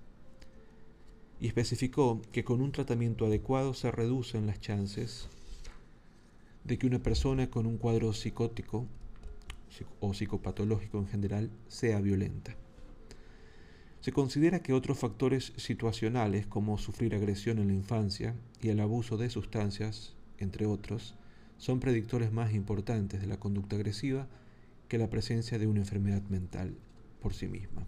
Y 1.39 1.47
especificó 1.47 2.21
que 2.33 2.43
con 2.43 2.61
un 2.61 2.73
tratamiento 2.73 3.25
adecuado 3.25 3.73
se 3.73 3.91
reducen 3.91 4.45
las 4.45 4.59
chances 4.59 5.29
de 6.65 6.77
que 6.77 6.87
una 6.87 7.01
persona 7.01 7.49
con 7.49 7.65
un 7.65 7.77
cuadro 7.77 8.11
psicótico 8.11 8.87
o 10.01 10.13
psicopatológico 10.13 10.97
en 10.97 11.07
general 11.07 11.49
sea 11.69 12.01
violenta. 12.01 12.57
Se 14.03 14.11
considera 14.11 14.61
que 14.61 14.73
otros 14.73 14.99
factores 14.99 15.53
situacionales 15.55 16.45
como 16.45 16.77
sufrir 16.77 17.15
agresión 17.15 17.57
en 17.59 17.67
la 17.67 17.73
infancia 17.73 18.35
y 18.61 18.67
el 18.67 18.81
abuso 18.81 19.15
de 19.15 19.29
sustancias, 19.29 20.13
entre 20.39 20.65
otros, 20.65 21.15
son 21.57 21.79
predictores 21.79 22.33
más 22.33 22.53
importantes 22.53 23.21
de 23.21 23.27
la 23.27 23.39
conducta 23.39 23.77
agresiva 23.77 24.27
que 24.89 24.97
la 24.97 25.09
presencia 25.09 25.57
de 25.57 25.67
una 25.67 25.79
enfermedad 25.79 26.21
mental 26.23 26.75
por 27.21 27.33
sí 27.33 27.47
misma. 27.47 27.87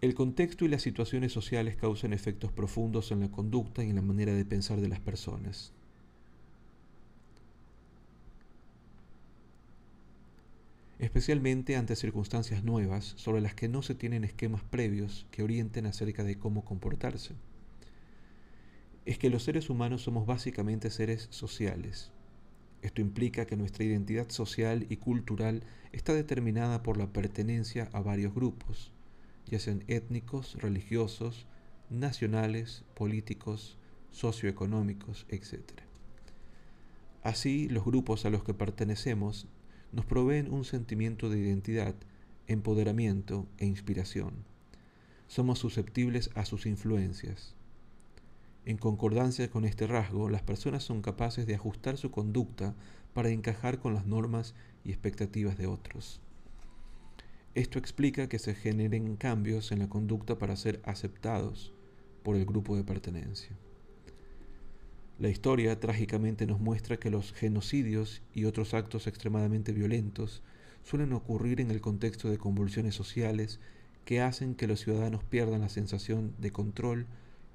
El 0.00 0.14
contexto 0.14 0.64
y 0.64 0.68
las 0.68 0.82
situaciones 0.82 1.32
sociales 1.32 1.74
causan 1.74 2.12
efectos 2.12 2.52
profundos 2.52 3.10
en 3.10 3.18
la 3.18 3.32
conducta 3.32 3.82
y 3.82 3.90
en 3.90 3.96
la 3.96 4.02
manera 4.02 4.34
de 4.34 4.44
pensar 4.44 4.80
de 4.80 4.86
las 4.86 5.00
personas. 5.00 5.72
Especialmente 10.98 11.76
ante 11.76 11.96
circunstancias 11.96 12.62
nuevas 12.64 13.14
sobre 13.16 13.40
las 13.40 13.54
que 13.54 13.68
no 13.68 13.82
se 13.82 13.94
tienen 13.94 14.24
esquemas 14.24 14.62
previos 14.62 15.26
que 15.30 15.42
orienten 15.42 15.86
acerca 15.86 16.24
de 16.24 16.38
cómo 16.38 16.64
comportarse. 16.64 17.34
Es 19.04 19.18
que 19.18 19.30
los 19.30 19.42
seres 19.42 19.70
humanos 19.70 20.02
somos 20.02 20.26
básicamente 20.26 20.90
seres 20.90 21.26
sociales. 21.30 22.10
Esto 22.82 23.00
implica 23.00 23.46
que 23.46 23.56
nuestra 23.56 23.84
identidad 23.84 24.30
social 24.30 24.86
y 24.88 24.96
cultural 24.96 25.62
está 25.92 26.14
determinada 26.14 26.82
por 26.82 26.96
la 26.96 27.12
pertenencia 27.12 27.88
a 27.92 28.00
varios 28.00 28.34
grupos, 28.34 28.92
ya 29.46 29.58
sean 29.58 29.84
étnicos, 29.88 30.54
religiosos, 30.60 31.46
nacionales, 31.90 32.84
políticos, 32.94 33.78
socioeconómicos, 34.10 35.26
etc. 35.28 35.60
Así, 37.22 37.68
los 37.68 37.84
grupos 37.84 38.24
a 38.24 38.30
los 38.30 38.44
que 38.44 38.54
pertenecemos 38.54 39.46
nos 39.94 40.04
proveen 40.04 40.52
un 40.52 40.64
sentimiento 40.64 41.30
de 41.30 41.38
identidad, 41.38 41.94
empoderamiento 42.46 43.46
e 43.58 43.66
inspiración. 43.66 44.44
Somos 45.28 45.58
susceptibles 45.58 46.30
a 46.34 46.44
sus 46.44 46.66
influencias. 46.66 47.54
En 48.66 48.76
concordancia 48.76 49.50
con 49.50 49.64
este 49.64 49.86
rasgo, 49.86 50.28
las 50.28 50.42
personas 50.42 50.82
son 50.82 51.02
capaces 51.02 51.46
de 51.46 51.54
ajustar 51.54 51.96
su 51.96 52.10
conducta 52.10 52.74
para 53.12 53.30
encajar 53.30 53.78
con 53.78 53.94
las 53.94 54.06
normas 54.06 54.54
y 54.84 54.90
expectativas 54.90 55.56
de 55.56 55.66
otros. 55.66 56.20
Esto 57.54 57.78
explica 57.78 58.28
que 58.28 58.40
se 58.40 58.54
generen 58.54 59.16
cambios 59.16 59.70
en 59.70 59.78
la 59.78 59.88
conducta 59.88 60.38
para 60.38 60.56
ser 60.56 60.80
aceptados 60.84 61.72
por 62.24 62.36
el 62.36 62.44
grupo 62.46 62.76
de 62.76 62.82
pertenencia. 62.82 63.56
La 65.16 65.28
historia 65.28 65.78
trágicamente 65.78 66.44
nos 66.44 66.58
muestra 66.60 66.96
que 66.96 67.08
los 67.08 67.32
genocidios 67.32 68.20
y 68.34 68.46
otros 68.46 68.74
actos 68.74 69.06
extremadamente 69.06 69.72
violentos 69.72 70.42
suelen 70.82 71.12
ocurrir 71.12 71.60
en 71.60 71.70
el 71.70 71.80
contexto 71.80 72.28
de 72.28 72.38
convulsiones 72.38 72.96
sociales 72.96 73.60
que 74.04 74.20
hacen 74.20 74.56
que 74.56 74.66
los 74.66 74.80
ciudadanos 74.80 75.22
pierdan 75.22 75.60
la 75.60 75.68
sensación 75.68 76.34
de 76.38 76.50
control 76.50 77.06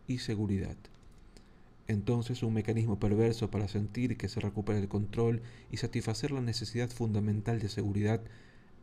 y 0.07 0.19
seguridad. 0.19 0.77
Entonces 1.89 2.43
un 2.43 2.53
mecanismo 2.53 2.97
perverso 2.97 3.51
para 3.51 3.67
sentir 3.67 4.15
que 4.15 4.29
se 4.29 4.39
recupera 4.39 4.79
el 4.79 4.87
control 4.87 5.41
y 5.69 5.77
satisfacer 5.77 6.31
la 6.31 6.41
necesidad 6.41 6.89
fundamental 6.89 7.59
de 7.59 7.67
seguridad 7.67 8.21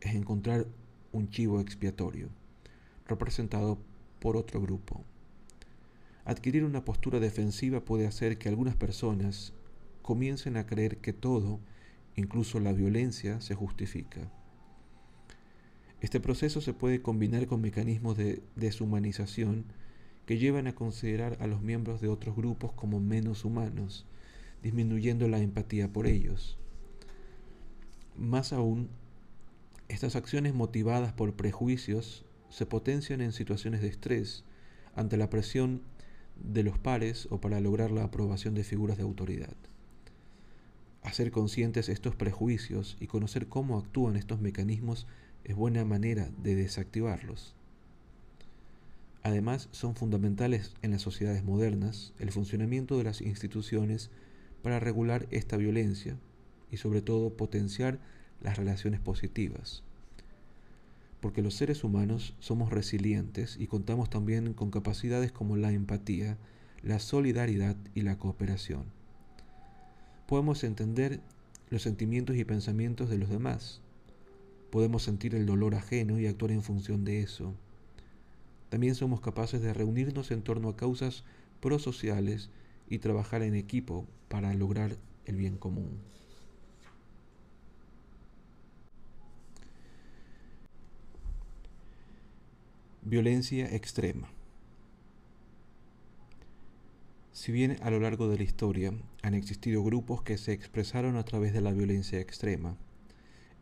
es 0.01 0.13
encontrar 0.13 0.67
un 1.11 1.29
chivo 1.29 1.61
expiatorio, 1.61 2.29
representado 3.07 3.79
por 4.19 4.37
otro 4.37 4.61
grupo. 4.61 5.03
Adquirir 6.27 6.65
una 6.65 6.83
postura 6.83 7.21
defensiva 7.21 7.85
puede 7.85 8.05
hacer 8.05 8.37
que 8.37 8.49
algunas 8.49 8.75
personas 8.75 9.53
comiencen 10.01 10.57
a 10.57 10.65
creer 10.65 10.97
que 10.97 11.13
todo, 11.13 11.61
incluso 12.17 12.59
la 12.59 12.73
violencia, 12.73 13.39
se 13.39 13.55
justifica. 13.55 14.29
Este 16.01 16.19
proceso 16.19 16.59
se 16.59 16.73
puede 16.73 17.01
combinar 17.01 17.47
con 17.47 17.61
mecanismos 17.61 18.17
de 18.17 18.43
deshumanización 18.57 19.63
que 20.25 20.37
llevan 20.37 20.67
a 20.67 20.75
considerar 20.75 21.37
a 21.39 21.47
los 21.47 21.61
miembros 21.61 22.01
de 22.01 22.09
otros 22.09 22.35
grupos 22.35 22.73
como 22.73 22.99
menos 22.99 23.45
humanos, 23.45 24.05
disminuyendo 24.61 25.29
la 25.29 25.39
empatía 25.39 25.93
por 25.93 26.07
ellos. 26.07 26.57
Más 28.17 28.51
aún, 28.51 28.89
estas 29.87 30.17
acciones 30.17 30.53
motivadas 30.53 31.13
por 31.13 31.35
prejuicios 31.35 32.25
se 32.49 32.65
potencian 32.65 33.21
en 33.21 33.31
situaciones 33.31 33.79
de 33.81 33.87
estrés 33.87 34.43
ante 34.93 35.15
la 35.15 35.29
presión 35.29 35.83
de 36.43 36.63
los 36.63 36.77
pares 36.77 37.27
o 37.31 37.39
para 37.39 37.59
lograr 37.59 37.91
la 37.91 38.03
aprobación 38.03 38.55
de 38.55 38.63
figuras 38.63 38.97
de 38.97 39.03
autoridad. 39.03 39.55
Hacer 41.03 41.31
conscientes 41.31 41.89
estos 41.89 42.15
prejuicios 42.15 42.97
y 42.99 43.07
conocer 43.07 43.47
cómo 43.47 43.77
actúan 43.77 44.15
estos 44.15 44.41
mecanismos 44.41 45.07
es 45.43 45.55
buena 45.55 45.85
manera 45.85 46.29
de 46.43 46.55
desactivarlos. 46.55 47.55
Además, 49.23 49.69
son 49.71 49.95
fundamentales 49.95 50.73
en 50.81 50.91
las 50.91 51.01
sociedades 51.01 51.43
modernas 51.43 52.13
el 52.19 52.31
funcionamiento 52.31 52.97
de 52.97 53.03
las 53.05 53.21
instituciones 53.21 54.09
para 54.61 54.79
regular 54.79 55.27
esta 55.31 55.57
violencia 55.57 56.17
y 56.71 56.77
sobre 56.77 57.01
todo 57.01 57.35
potenciar 57.35 57.99
las 58.41 58.57
relaciones 58.57 58.99
positivas 58.99 59.83
porque 61.21 61.41
los 61.41 61.55
seres 61.55 61.83
humanos 61.83 62.35
somos 62.39 62.71
resilientes 62.71 63.57
y 63.59 63.67
contamos 63.67 64.09
también 64.09 64.53
con 64.53 64.71
capacidades 64.71 65.31
como 65.31 65.57
la 65.57 65.71
empatía, 65.71 66.37
la 66.83 66.99
solidaridad 66.99 67.75
y 67.95 68.01
la 68.01 68.17
cooperación. 68.17 68.85
Podemos 70.27 70.63
entender 70.63 71.21
los 71.69 71.81
sentimientos 71.81 72.35
y 72.35 72.45
pensamientos 72.45 73.09
de 73.09 73.17
los 73.17 73.29
demás. 73.29 73.81
Podemos 74.71 75.03
sentir 75.03 75.35
el 75.35 75.45
dolor 75.45 75.75
ajeno 75.75 76.19
y 76.19 76.27
actuar 76.27 76.51
en 76.51 76.61
función 76.61 77.03
de 77.03 77.21
eso. 77.21 77.53
También 78.69 78.95
somos 78.95 79.21
capaces 79.21 79.61
de 79.61 79.73
reunirnos 79.73 80.31
en 80.31 80.41
torno 80.41 80.69
a 80.69 80.75
causas 80.75 81.23
prosociales 81.61 82.49
y 82.89 82.99
trabajar 82.99 83.41
en 83.41 83.55
equipo 83.55 84.05
para 84.27 84.53
lograr 84.53 84.97
el 85.25 85.37
bien 85.37 85.57
común. 85.57 85.97
Violencia 93.09 93.73
extrema. 93.73 94.27
Si 97.31 97.53
bien 97.53 97.77
a 97.81 97.89
lo 97.89 98.01
largo 98.01 98.27
de 98.27 98.35
la 98.35 98.43
historia 98.43 98.91
han 99.21 99.33
existido 99.33 99.81
grupos 99.81 100.23
que 100.23 100.37
se 100.37 100.51
expresaron 100.51 101.15
a 101.15 101.23
través 101.23 101.53
de 101.53 101.61
la 101.61 101.71
violencia 101.71 102.19
extrema, 102.19 102.75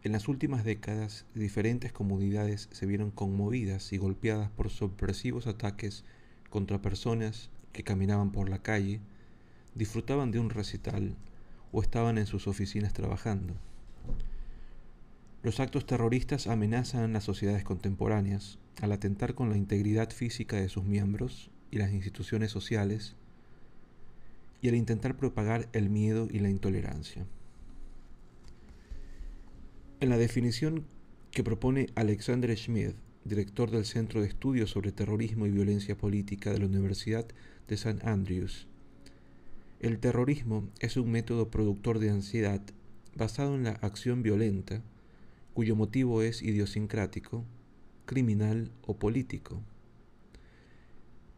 en 0.01 0.13
las 0.13 0.27
últimas 0.27 0.63
décadas 0.63 1.27
diferentes 1.35 1.91
comunidades 1.91 2.69
se 2.71 2.87
vieron 2.87 3.11
conmovidas 3.11 3.93
y 3.93 3.97
golpeadas 3.97 4.49
por 4.49 4.71
sorpresivos 4.71 5.45
ataques 5.45 6.03
contra 6.49 6.81
personas 6.81 7.51
que 7.71 7.83
caminaban 7.83 8.31
por 8.31 8.49
la 8.49 8.63
calle, 8.63 8.99
disfrutaban 9.75 10.31
de 10.31 10.39
un 10.39 10.49
recital 10.49 11.15
o 11.71 11.83
estaban 11.83 12.17
en 12.17 12.25
sus 12.25 12.47
oficinas 12.47 12.93
trabajando. 12.93 13.53
Los 15.45 15.59
actos 15.59 15.85
terroristas 15.85 16.47
amenazan 16.47 17.13
las 17.13 17.23
sociedades 17.23 17.63
contemporáneas 17.63 18.57
al 18.81 18.91
atentar 18.91 19.35
con 19.35 19.51
la 19.51 19.57
integridad 19.57 20.09
física 20.09 20.55
de 20.55 20.69
sus 20.69 20.85
miembros 20.85 21.51
y 21.69 21.77
las 21.77 21.93
instituciones 21.93 22.49
sociales 22.49 23.15
y 24.63 24.69
al 24.69 24.73
intentar 24.73 25.15
propagar 25.15 25.69
el 25.73 25.91
miedo 25.91 26.27
y 26.31 26.39
la 26.39 26.49
intolerancia. 26.49 27.27
En 29.99 30.09
la 30.09 30.17
definición 30.17 30.83
que 31.29 31.43
propone 31.43 31.89
Alexander 31.93 32.57
Schmidt, 32.57 32.95
director 33.23 33.69
del 33.69 33.85
Centro 33.85 34.21
de 34.21 34.27
Estudios 34.29 34.71
sobre 34.71 34.91
Terrorismo 34.91 35.45
y 35.45 35.51
Violencia 35.51 35.95
Política 35.95 36.51
de 36.51 36.57
la 36.57 36.65
Universidad 36.65 37.27
de 37.67 37.75
St. 37.75 37.99
Andrews, 38.03 38.65
el 39.79 39.99
terrorismo 39.99 40.67
es 40.79 40.97
un 40.97 41.11
método 41.11 41.51
productor 41.51 41.99
de 41.99 42.09
ansiedad 42.09 42.63
basado 43.15 43.53
en 43.53 43.65
la 43.65 43.73
acción 43.73 44.23
violenta, 44.23 44.81
cuyo 45.55 45.77
motivo 45.77 46.21
es 46.21 46.41
idiosincrático, 46.41 47.45
criminal 48.05 48.73
o 48.85 48.97
político, 48.99 49.63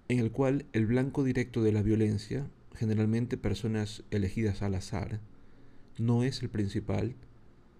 en 0.07 0.17
el 0.17 0.31
cual 0.31 0.65
el 0.74 0.88
blanco 0.88 1.24
directo 1.24 1.62
de 1.62 1.71
la 1.71 1.83
violencia, 1.83 2.50
generalmente 2.74 3.38
personas 3.38 4.03
elegidas 4.09 4.63
al 4.63 4.74
azar, 4.74 5.19
no 6.00 6.24
es 6.24 6.41
el 6.41 6.50
principal, 6.50 7.13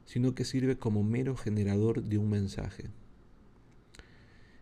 sino 0.06 0.36
que 0.36 0.46
sirve 0.46 0.78
como 0.78 1.02
mero 1.02 1.36
generador 1.36 2.04
de 2.04 2.20
un 2.20 2.30
mensaje. 2.30 2.92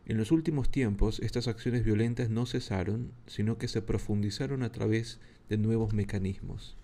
En 0.05 0.15
los 0.15 0.31
últimos 0.31 0.71
tiempos 0.71 1.19
estas 1.19 1.49
acciones 1.49 1.83
violentas 1.83 2.29
no 2.29 2.45
cesaron, 2.45 3.11
sino 3.27 3.57
que 3.57 3.67
se 3.67 3.81
profundizaron 3.81 4.63
a 4.63 4.71
través 4.71 5.19
de 5.49 5.57
nuevos 5.57 5.93
mecanismos. 5.93 6.77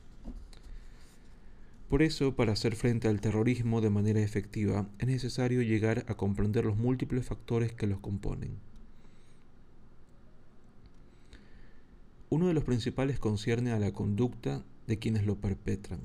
Por 1.91 2.03
eso, 2.03 2.37
para 2.37 2.53
hacer 2.53 2.77
frente 2.77 3.09
al 3.09 3.19
terrorismo 3.19 3.81
de 3.81 3.89
manera 3.89 4.21
efectiva, 4.21 4.87
es 4.97 5.07
necesario 5.07 5.61
llegar 5.61 6.05
a 6.07 6.15
comprender 6.15 6.63
los 6.63 6.77
múltiples 6.77 7.25
factores 7.25 7.73
que 7.73 7.85
los 7.85 7.99
componen. 7.99 8.51
Uno 12.29 12.47
de 12.47 12.53
los 12.53 12.63
principales 12.63 13.19
concierne 13.19 13.73
a 13.73 13.79
la 13.79 13.91
conducta 13.91 14.63
de 14.87 14.99
quienes 14.99 15.25
lo 15.25 15.41
perpetran. 15.41 15.99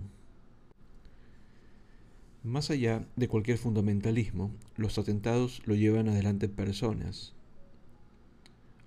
Más 2.43 2.71
allá 2.71 3.07
de 3.15 3.29
cualquier 3.29 3.57
fundamentalismo, 3.57 4.51
los 4.75 4.99
atentados 4.99 5.63
lo 5.67 5.77
llevan 5.77 6.09
adelante 6.09 6.49
personas. 6.49 7.33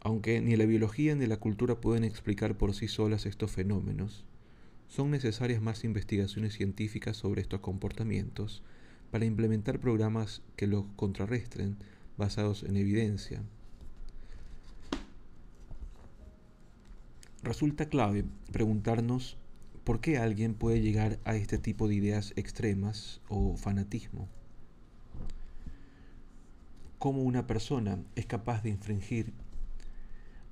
Aunque 0.01 0.41
ni 0.41 0.57
la 0.57 0.65
biología 0.65 1.15
ni 1.15 1.27
la 1.27 1.37
cultura 1.37 1.79
pueden 1.79 2.03
explicar 2.03 2.57
por 2.57 2.75
sí 2.75 2.89
solas 2.89 3.25
estos 3.25 3.51
fenómenos, 3.51 4.25
son 4.89 5.11
necesarias 5.11 5.61
más 5.61 5.83
investigaciones 5.83 6.53
científicas 6.55 7.15
sobre 7.15 7.41
estos 7.41 7.61
comportamientos 7.61 8.63
para 9.11 9.25
implementar 9.25 9.79
programas 9.79 10.41
que 10.55 10.67
los 10.67 10.85
contrarrestren 10.95 11.77
basados 12.17 12.63
en 12.63 12.75
evidencia. 12.75 13.41
Resulta 17.43 17.87
clave 17.87 18.25
preguntarnos 18.51 19.37
por 19.83 20.01
qué 20.01 20.17
alguien 20.17 20.55
puede 20.55 20.81
llegar 20.81 21.19
a 21.23 21.35
este 21.35 21.57
tipo 21.57 21.87
de 21.87 21.95
ideas 21.95 22.33
extremas 22.35 23.21
o 23.29 23.55
fanatismo. 23.55 24.27
¿Cómo 26.97 27.23
una 27.23 27.47
persona 27.47 28.03
es 28.15 28.25
capaz 28.25 28.61
de 28.63 28.71
infringir 28.71 29.33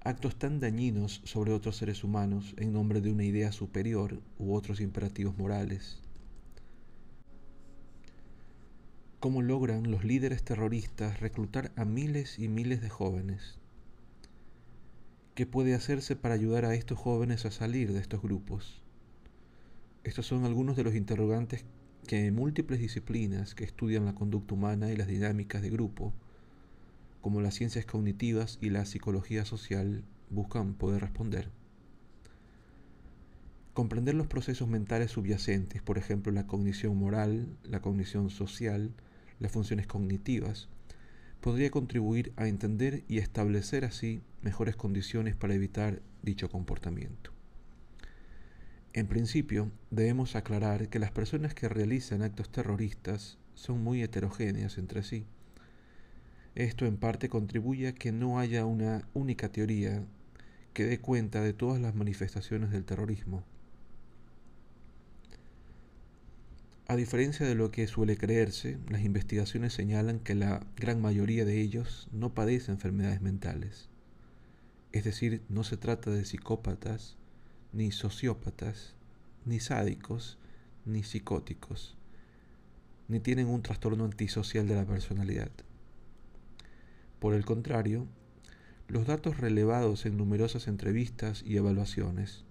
actos 0.07 0.37
tan 0.37 0.61
dañinos 0.61 1.19
sobre 1.25 1.51
otros 1.51 1.75
seres 1.75 2.01
humanos 2.01 2.55
en 2.57 2.71
nombre 2.71 3.01
de 3.01 3.11
una 3.11 3.25
idea 3.25 3.51
superior 3.51 4.21
u 4.39 4.53
otros 4.55 4.79
imperativos 4.79 5.37
morales. 5.37 5.99
¿Cómo 9.19 9.41
logran 9.41 9.91
los 9.91 10.05
líderes 10.05 10.43
terroristas 10.43 11.19
reclutar 11.19 11.73
a 11.75 11.83
miles 11.83 12.39
y 12.39 12.47
miles 12.47 12.81
de 12.81 12.87
jóvenes? 12.87 13.57
¿Qué 15.35 15.45
puede 15.45 15.73
hacerse 15.73 16.15
para 16.15 16.35
ayudar 16.35 16.63
a 16.63 16.73
estos 16.73 16.97
jóvenes 16.97 17.45
a 17.45 17.51
salir 17.51 17.91
de 17.91 17.99
estos 17.99 18.21
grupos? 18.21 18.81
Estos 20.05 20.25
son 20.25 20.45
algunos 20.45 20.77
de 20.77 20.85
los 20.85 20.95
interrogantes 20.95 21.65
que 22.07 22.31
múltiples 22.31 22.79
disciplinas 22.79 23.55
que 23.55 23.65
estudian 23.65 24.05
la 24.05 24.15
conducta 24.15 24.53
humana 24.53 24.89
y 24.89 24.95
las 24.95 25.07
dinámicas 25.07 25.61
de 25.61 25.69
grupo 25.69 26.13
como 27.27 27.41
las 27.41 27.55
ciencias 27.55 27.85
cognitivas 27.85 28.57
y 28.61 28.69
la 28.69 28.85
psicología 28.85 29.43
social 29.43 30.05
buscan 30.29 30.75
poder 30.75 31.01
responder. 31.01 31.49
Comprender 33.73 34.15
los 34.15 34.27
procesos 34.27 34.69
mentales 34.69 35.11
subyacentes, 35.11 35.81
por 35.81 35.97
ejemplo 35.97 36.31
la 36.31 36.47
cognición 36.47 36.95
moral, 36.95 37.57
la 37.63 37.81
cognición 37.81 38.29
social, 38.29 38.93
las 39.41 39.51
funciones 39.51 39.87
cognitivas, 39.87 40.69
podría 41.41 41.69
contribuir 41.69 42.31
a 42.37 42.47
entender 42.47 43.03
y 43.09 43.17
establecer 43.17 43.83
así 43.83 44.21
mejores 44.41 44.77
condiciones 44.77 45.35
para 45.35 45.53
evitar 45.53 46.01
dicho 46.21 46.49
comportamiento. 46.49 47.33
En 48.93 49.07
principio, 49.07 49.69
debemos 49.91 50.37
aclarar 50.37 50.87
que 50.87 50.99
las 50.99 51.11
personas 51.11 51.53
que 51.53 51.67
realizan 51.67 52.21
actos 52.21 52.49
terroristas 52.49 53.37
son 53.53 53.83
muy 53.83 54.01
heterogéneas 54.01 54.77
entre 54.77 55.03
sí 55.03 55.25
esto 56.57 56.87
en 56.87 56.97
parte 56.97 57.29
contribuye 57.29 57.87
a 57.87 57.93
que 57.93 58.11
no 58.11 58.39
haya 58.39 58.65
una 58.65 59.07
única 59.13 59.49
teoría 59.49 60.03
que 60.73 60.85
dé 60.85 60.99
cuenta 60.99 61.41
de 61.41 61.53
todas 61.53 61.79
las 61.79 61.93
manifestaciones 61.93 62.71
del 62.71 62.83
terrorismo. 62.83 63.43
A 66.87 66.95
diferencia 66.95 67.45
de 67.45 67.53
lo 67.53 67.69
que 67.69 67.85
suele 67.85 68.17
creerse, 68.17 68.79
las 68.89 69.01
investigaciones 69.01 69.73
señalan 69.73 70.19
que 70.19 70.33
la 70.33 70.65
gran 70.75 70.99
mayoría 70.99 71.45
de 71.45 71.61
ellos 71.61 72.07
no 72.11 72.33
padece 72.33 72.71
enfermedades 72.71 73.21
mentales. 73.21 73.89
Es 74.93 75.03
decir, 75.03 75.43
no 75.49 75.63
se 75.63 75.77
trata 75.77 76.09
de 76.09 76.25
psicópatas, 76.25 77.17
ni 77.71 77.91
sociópatas, 77.91 78.95
ni 79.45 79.59
sádicos, 79.59 80.39
ni 80.85 81.03
psicóticos, 81.03 81.95
ni 83.07 83.19
tienen 83.19 83.47
un 83.47 83.61
trastorno 83.61 84.05
antisocial 84.05 84.67
de 84.67 84.75
la 84.75 84.85
personalidad. 84.85 85.51
Por 87.19 87.33
el 87.33 87.45
contrario, 87.45 88.07
los 88.87 89.07
datos 89.07 89.37
relevados 89.37 90.05
en 90.05 90.17
numerosas 90.17 90.67
entrevistas 90.67 91.43
y 91.45 91.57
evaluaciones 91.57 92.45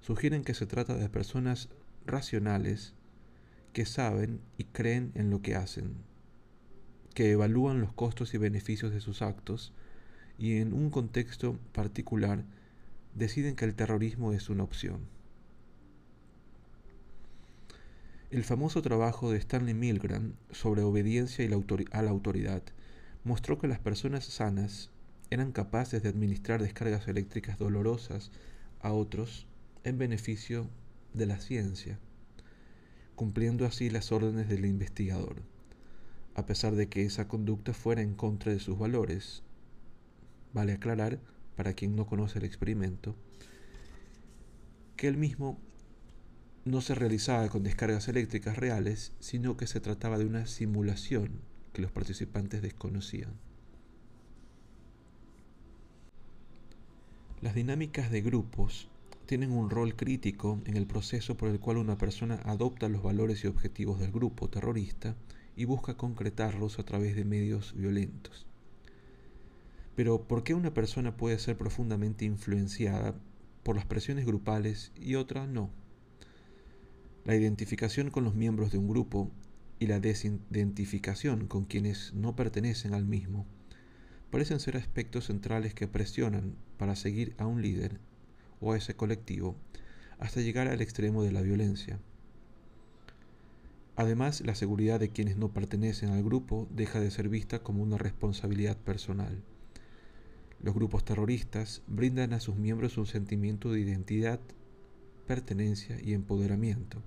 sugieren 0.00 0.44
que 0.44 0.54
se 0.54 0.66
trata 0.66 0.96
de 0.96 1.08
personas 1.08 1.68
racionales 2.06 2.94
que 3.72 3.86
saben 3.86 4.40
y 4.58 4.64
creen 4.64 5.12
en 5.14 5.30
lo 5.30 5.40
que 5.40 5.56
hacen, 5.56 5.94
que 7.14 7.30
evalúan 7.30 7.80
los 7.80 7.92
costos 7.92 8.34
y 8.34 8.38
beneficios 8.38 8.92
de 8.92 9.00
sus 9.00 9.22
actos 9.22 9.72
y 10.38 10.58
en 10.58 10.72
un 10.72 10.90
contexto 10.90 11.58
particular 11.72 12.44
deciden 13.14 13.56
que 13.56 13.64
el 13.64 13.74
terrorismo 13.74 14.32
es 14.32 14.50
una 14.50 14.64
opción. 14.64 15.00
El 18.30 18.44
famoso 18.44 18.82
trabajo 18.82 19.30
de 19.30 19.38
Stanley 19.38 19.74
Milgram 19.74 20.34
sobre 20.50 20.82
obediencia 20.82 21.44
a 21.92 22.02
la 22.02 22.10
autoridad 22.10 22.62
mostró 23.24 23.58
que 23.58 23.68
las 23.68 23.78
personas 23.78 24.24
sanas 24.24 24.90
eran 25.30 25.52
capaces 25.52 26.02
de 26.02 26.08
administrar 26.08 26.60
descargas 26.60 27.06
eléctricas 27.08 27.58
dolorosas 27.58 28.30
a 28.80 28.92
otros 28.92 29.46
en 29.84 29.96
beneficio 29.96 30.68
de 31.14 31.26
la 31.26 31.38
ciencia, 31.38 31.98
cumpliendo 33.14 33.64
así 33.64 33.90
las 33.90 34.12
órdenes 34.12 34.48
del 34.48 34.66
investigador, 34.66 35.42
a 36.34 36.46
pesar 36.46 36.74
de 36.74 36.88
que 36.88 37.04
esa 37.04 37.28
conducta 37.28 37.74
fuera 37.74 38.02
en 38.02 38.14
contra 38.14 38.52
de 38.52 38.60
sus 38.60 38.78
valores. 38.78 39.42
Vale 40.52 40.72
aclarar, 40.72 41.20
para 41.56 41.74
quien 41.74 41.94
no 41.96 42.06
conoce 42.06 42.38
el 42.38 42.44
experimento, 42.44 43.14
que 44.96 45.06
él 45.06 45.16
mismo 45.16 45.58
no 46.64 46.80
se 46.80 46.94
realizaba 46.94 47.48
con 47.48 47.62
descargas 47.62 48.08
eléctricas 48.08 48.56
reales, 48.56 49.12
sino 49.20 49.56
que 49.56 49.66
se 49.66 49.80
trataba 49.80 50.18
de 50.18 50.26
una 50.26 50.46
simulación 50.46 51.51
que 51.72 51.82
los 51.82 51.90
participantes 51.90 52.62
desconocían. 52.62 53.32
Las 57.40 57.54
dinámicas 57.54 58.10
de 58.10 58.22
grupos 58.22 58.88
tienen 59.26 59.50
un 59.50 59.70
rol 59.70 59.96
crítico 59.96 60.60
en 60.64 60.76
el 60.76 60.86
proceso 60.86 61.36
por 61.36 61.48
el 61.48 61.58
cual 61.58 61.78
una 61.78 61.98
persona 61.98 62.40
adopta 62.44 62.88
los 62.88 63.02
valores 63.02 63.42
y 63.42 63.46
objetivos 63.46 63.98
del 63.98 64.12
grupo 64.12 64.48
terrorista 64.48 65.16
y 65.56 65.64
busca 65.64 65.96
concretarlos 65.96 66.78
a 66.78 66.84
través 66.84 67.16
de 67.16 67.24
medios 67.24 67.74
violentos. 67.76 68.46
Pero 69.96 70.22
¿por 70.22 70.42
qué 70.42 70.54
una 70.54 70.72
persona 70.72 71.16
puede 71.16 71.38
ser 71.38 71.56
profundamente 71.56 72.24
influenciada 72.24 73.14
por 73.62 73.76
las 73.76 73.86
presiones 73.86 74.24
grupales 74.24 74.92
y 75.00 75.16
otra 75.16 75.46
no? 75.46 75.70
La 77.24 77.36
identificación 77.36 78.10
con 78.10 78.24
los 78.24 78.34
miembros 78.34 78.72
de 78.72 78.78
un 78.78 78.88
grupo 78.88 79.30
y 79.82 79.88
la 79.88 79.98
desidentificación 79.98 81.48
con 81.48 81.64
quienes 81.64 82.14
no 82.14 82.36
pertenecen 82.36 82.94
al 82.94 83.04
mismo 83.04 83.46
parecen 84.30 84.60
ser 84.60 84.76
aspectos 84.76 85.24
centrales 85.26 85.74
que 85.74 85.88
presionan 85.88 86.54
para 86.76 86.94
seguir 86.94 87.34
a 87.36 87.48
un 87.48 87.62
líder 87.62 87.98
o 88.60 88.72
a 88.72 88.76
ese 88.76 88.94
colectivo 88.94 89.56
hasta 90.20 90.40
llegar 90.40 90.68
al 90.68 90.80
extremo 90.80 91.24
de 91.24 91.32
la 91.32 91.42
violencia. 91.42 91.98
Además, 93.96 94.40
la 94.42 94.54
seguridad 94.54 95.00
de 95.00 95.08
quienes 95.08 95.36
no 95.36 95.52
pertenecen 95.52 96.10
al 96.10 96.22
grupo 96.22 96.68
deja 96.70 97.00
de 97.00 97.10
ser 97.10 97.28
vista 97.28 97.58
como 97.58 97.82
una 97.82 97.98
responsabilidad 97.98 98.76
personal. 98.76 99.42
Los 100.62 100.76
grupos 100.76 101.04
terroristas 101.04 101.82
brindan 101.88 102.34
a 102.34 102.40
sus 102.40 102.54
miembros 102.54 102.98
un 102.98 103.06
sentimiento 103.06 103.72
de 103.72 103.80
identidad, 103.80 104.38
pertenencia 105.26 106.00
y 106.00 106.12
empoderamiento 106.12 107.02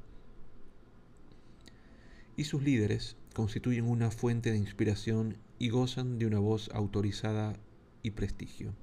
y 2.38 2.46
sus 2.46 2.64
líderes 2.64 3.18
constituyen 3.34 3.86
una 3.86 4.12
fuente 4.12 4.52
de 4.52 4.58
inspiración 4.58 5.38
y 5.60 5.70
gozan 5.70 6.20
de 6.20 6.26
una 6.26 6.40
voz 6.40 6.70
autorizada 6.74 7.58
y 8.04 8.12
prestigio. 8.12 8.74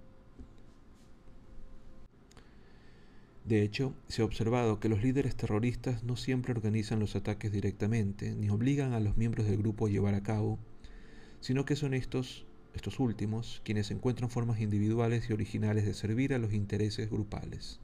De 3.44 3.62
hecho, 3.62 3.94
se 4.08 4.22
ha 4.22 4.24
observado 4.24 4.78
que 4.78 4.88
los 4.88 5.02
líderes 5.02 5.34
terroristas 5.34 6.04
no 6.04 6.16
siempre 6.16 6.52
organizan 6.52 7.00
los 7.00 7.16
ataques 7.16 7.50
directamente, 7.50 8.34
ni 8.34 8.50
obligan 8.50 8.92
a 8.92 9.00
los 9.00 9.16
miembros 9.16 9.46
del 9.46 9.58
grupo 9.58 9.86
a 9.86 9.90
llevar 9.90 10.14
a 10.14 10.22
cabo, 10.22 10.58
sino 11.40 11.64
que 11.64 11.74
son 11.74 11.92
estos, 11.92 12.46
estos 12.72 13.00
últimos, 13.00 13.60
quienes 13.64 13.90
encuentran 13.90 14.30
formas 14.30 14.60
individuales 14.60 15.28
y 15.28 15.32
originales 15.32 15.84
de 15.84 15.94
servir 15.94 16.34
a 16.34 16.38
los 16.38 16.52
intereses 16.52 17.10
grupales. 17.10 17.80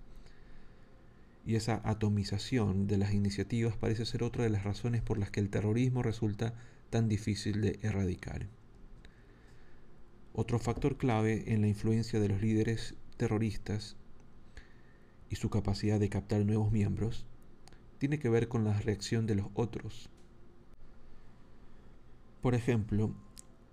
Y 1.46 1.54
esa 1.54 1.80
atomización 1.84 2.86
de 2.86 2.98
las 2.98 3.14
iniciativas 3.14 3.76
parece 3.76 4.04
ser 4.04 4.22
otra 4.22 4.44
de 4.44 4.50
las 4.50 4.64
razones 4.64 5.02
por 5.02 5.18
las 5.18 5.30
que 5.30 5.40
el 5.40 5.50
terrorismo 5.50 6.02
resulta 6.02 6.54
tan 6.90 7.08
difícil 7.08 7.60
de 7.60 7.78
erradicar. 7.82 8.48
Otro 10.34 10.58
factor 10.58 10.96
clave 10.96 11.52
en 11.52 11.62
la 11.62 11.68
influencia 11.68 12.20
de 12.20 12.28
los 12.28 12.40
líderes 12.40 12.94
terroristas 13.16 13.96
y 15.30 15.36
su 15.36 15.50
capacidad 15.50 15.98
de 15.98 16.08
captar 16.08 16.44
nuevos 16.44 16.70
miembros 16.70 17.26
tiene 17.98 18.18
que 18.18 18.28
ver 18.28 18.48
con 18.48 18.64
la 18.64 18.78
reacción 18.78 19.26
de 19.26 19.34
los 19.34 19.46
otros. 19.54 20.10
Por 22.40 22.54
ejemplo, 22.54 23.14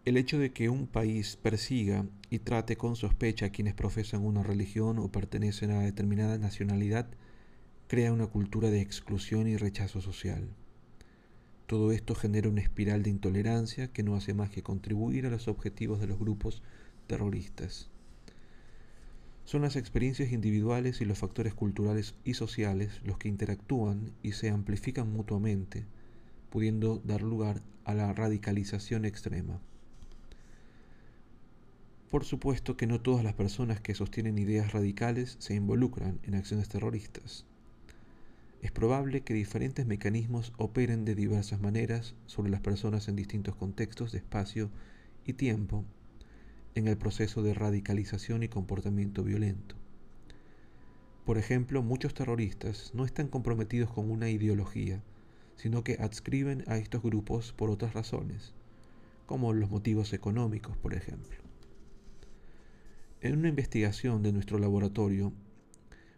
el 0.06 0.18
hecho 0.18 0.40
de 0.40 0.52
que 0.52 0.70
un 0.70 0.88
país 0.88 1.36
persiga 1.36 2.06
y 2.30 2.40
trate 2.40 2.76
con 2.78 2.96
sospecha 2.96 3.48
a 3.48 3.50
quienes 3.50 3.76
profesan 3.76 4.26
una 4.26 4.44
religión 4.44 4.98
o 5.00 5.12
pertenecen 5.12 5.72
a 5.72 5.82
determinada 5.82 6.38
nacionalidad 6.38 7.08
crea 7.88 8.12
una 8.12 8.28
cultura 8.28 8.72
de 8.72 8.82
exclusión 8.82 9.48
y 9.48 9.58
rechazo 9.58 10.02
social. 10.02 10.50
Todo 11.68 11.92
esto 11.92 12.16
genera 12.16 12.50
una 12.50 12.62
espiral 12.62 13.04
de 13.04 13.12
intolerancia 13.12 13.92
que 13.92 14.02
no 14.02 14.16
hace 14.16 14.34
más 14.34 14.50
que 14.50 14.64
contribuir 14.64 15.26
a 15.26 15.30
los 15.30 15.48
objetivos 15.48 16.00
de 16.00 16.08
los 16.08 16.18
grupos 16.18 16.64
terroristas. 17.08 17.90
Son 19.44 19.62
las 19.62 19.76
experiencias 19.76 20.32
individuales 20.32 21.02
y 21.02 21.06
los 21.06 21.20
factores 21.20 21.54
culturales 21.54 22.16
y 22.24 22.34
sociales 22.34 23.02
los 23.04 23.20
que 23.20 23.30
interactúan 23.30 24.14
y 24.24 24.32
se 24.32 24.50
amplifican 24.50 25.12
mutuamente, 25.12 25.86
pudiendo 26.50 27.00
dar 27.06 27.22
lugar 27.22 27.62
a 27.84 27.94
la 27.94 28.12
radicalización 28.14 29.06
extrema. 29.06 29.60
Por 32.10 32.26
supuesto 32.26 32.78
que 32.78 32.88
no 32.88 33.02
todas 33.02 33.24
las 33.24 33.34
personas 33.34 33.80
que 33.80 33.94
sostienen 33.94 34.40
ideas 34.40 34.72
radicales 34.72 35.36
se 35.40 35.54
involucran 35.54 36.20
en 36.24 36.34
acciones 36.34 36.70
terroristas. 36.70 37.46
Es 38.62 38.72
probable 38.72 39.22
que 39.22 39.34
diferentes 39.34 39.86
mecanismos 39.86 40.54
operen 40.58 41.06
de 41.06 41.16
diversas 41.16 41.62
maneras 41.62 42.16
sobre 42.26 42.50
las 42.50 42.62
personas 42.62 43.08
en 43.08 43.16
distintos 43.16 43.56
contextos 43.56 44.12
de 44.12 44.18
espacio 44.20 44.70
y 45.26 45.34
tiempo 45.34 45.86
en 46.76 46.88
el 46.88 46.98
proceso 46.98 47.42
de 47.42 47.54
radicalización 47.54 48.44
y 48.44 48.50
comportamiento 48.50 49.24
violento. 49.24 49.76
Por 51.26 51.38
ejemplo, 51.38 51.82
muchos 51.82 52.14
terroristas 52.14 52.92
no 52.94 53.06
están 53.06 53.28
comprometidos 53.28 53.92
con 53.92 54.12
una 54.12 54.30
ideología, 54.30 55.02
sino 55.56 55.84
que 55.84 55.98
adscriben 56.00 56.64
a 56.68 56.78
estos 56.78 57.02
grupos 57.02 57.54
por 57.54 57.70
otras 57.70 57.94
razones, 57.94 58.54
como 59.26 59.54
los 59.54 59.70
motivos 59.70 60.14
económicos, 60.14 60.78
por 60.78 60.94
ejemplo. 60.94 61.38
En 63.22 63.38
una 63.38 63.48
investigación 63.48 64.22
de 64.22 64.34
nuestro 64.34 64.60
laboratorio, 64.60 65.34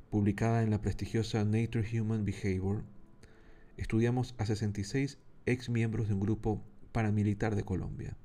publicada 0.09 0.63
en 0.63 0.69
la 0.69 0.81
prestigiosa 0.81 1.43
Nature 1.43 1.87
Human 1.99 2.25
Behavior, 2.25 2.83
estudiamos 3.77 4.35
a 4.37 4.45
66 4.45 5.17
ex 5.45 5.69
miembros 5.69 6.07
de 6.07 6.13
un 6.13 6.19
grupo 6.19 6.61
paramilitar 6.91 7.55
de 7.55 7.63
Colombia 7.63 8.17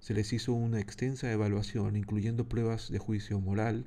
se 0.00 0.14
les 0.14 0.32
hizo 0.32 0.54
una 0.54 0.80
extensa 0.80 1.30
evaluación 1.30 1.94
incluyendo 1.94 2.48
pruebas 2.48 2.90
de 2.90 2.98
juicio 2.98 3.38
moral, 3.38 3.84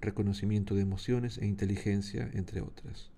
reconocimiento 0.00 0.76
de 0.76 0.82
emociones 0.82 1.38
e 1.38 1.46
inteligencia, 1.46 2.30
entre 2.32 2.60
otras. 2.60 3.10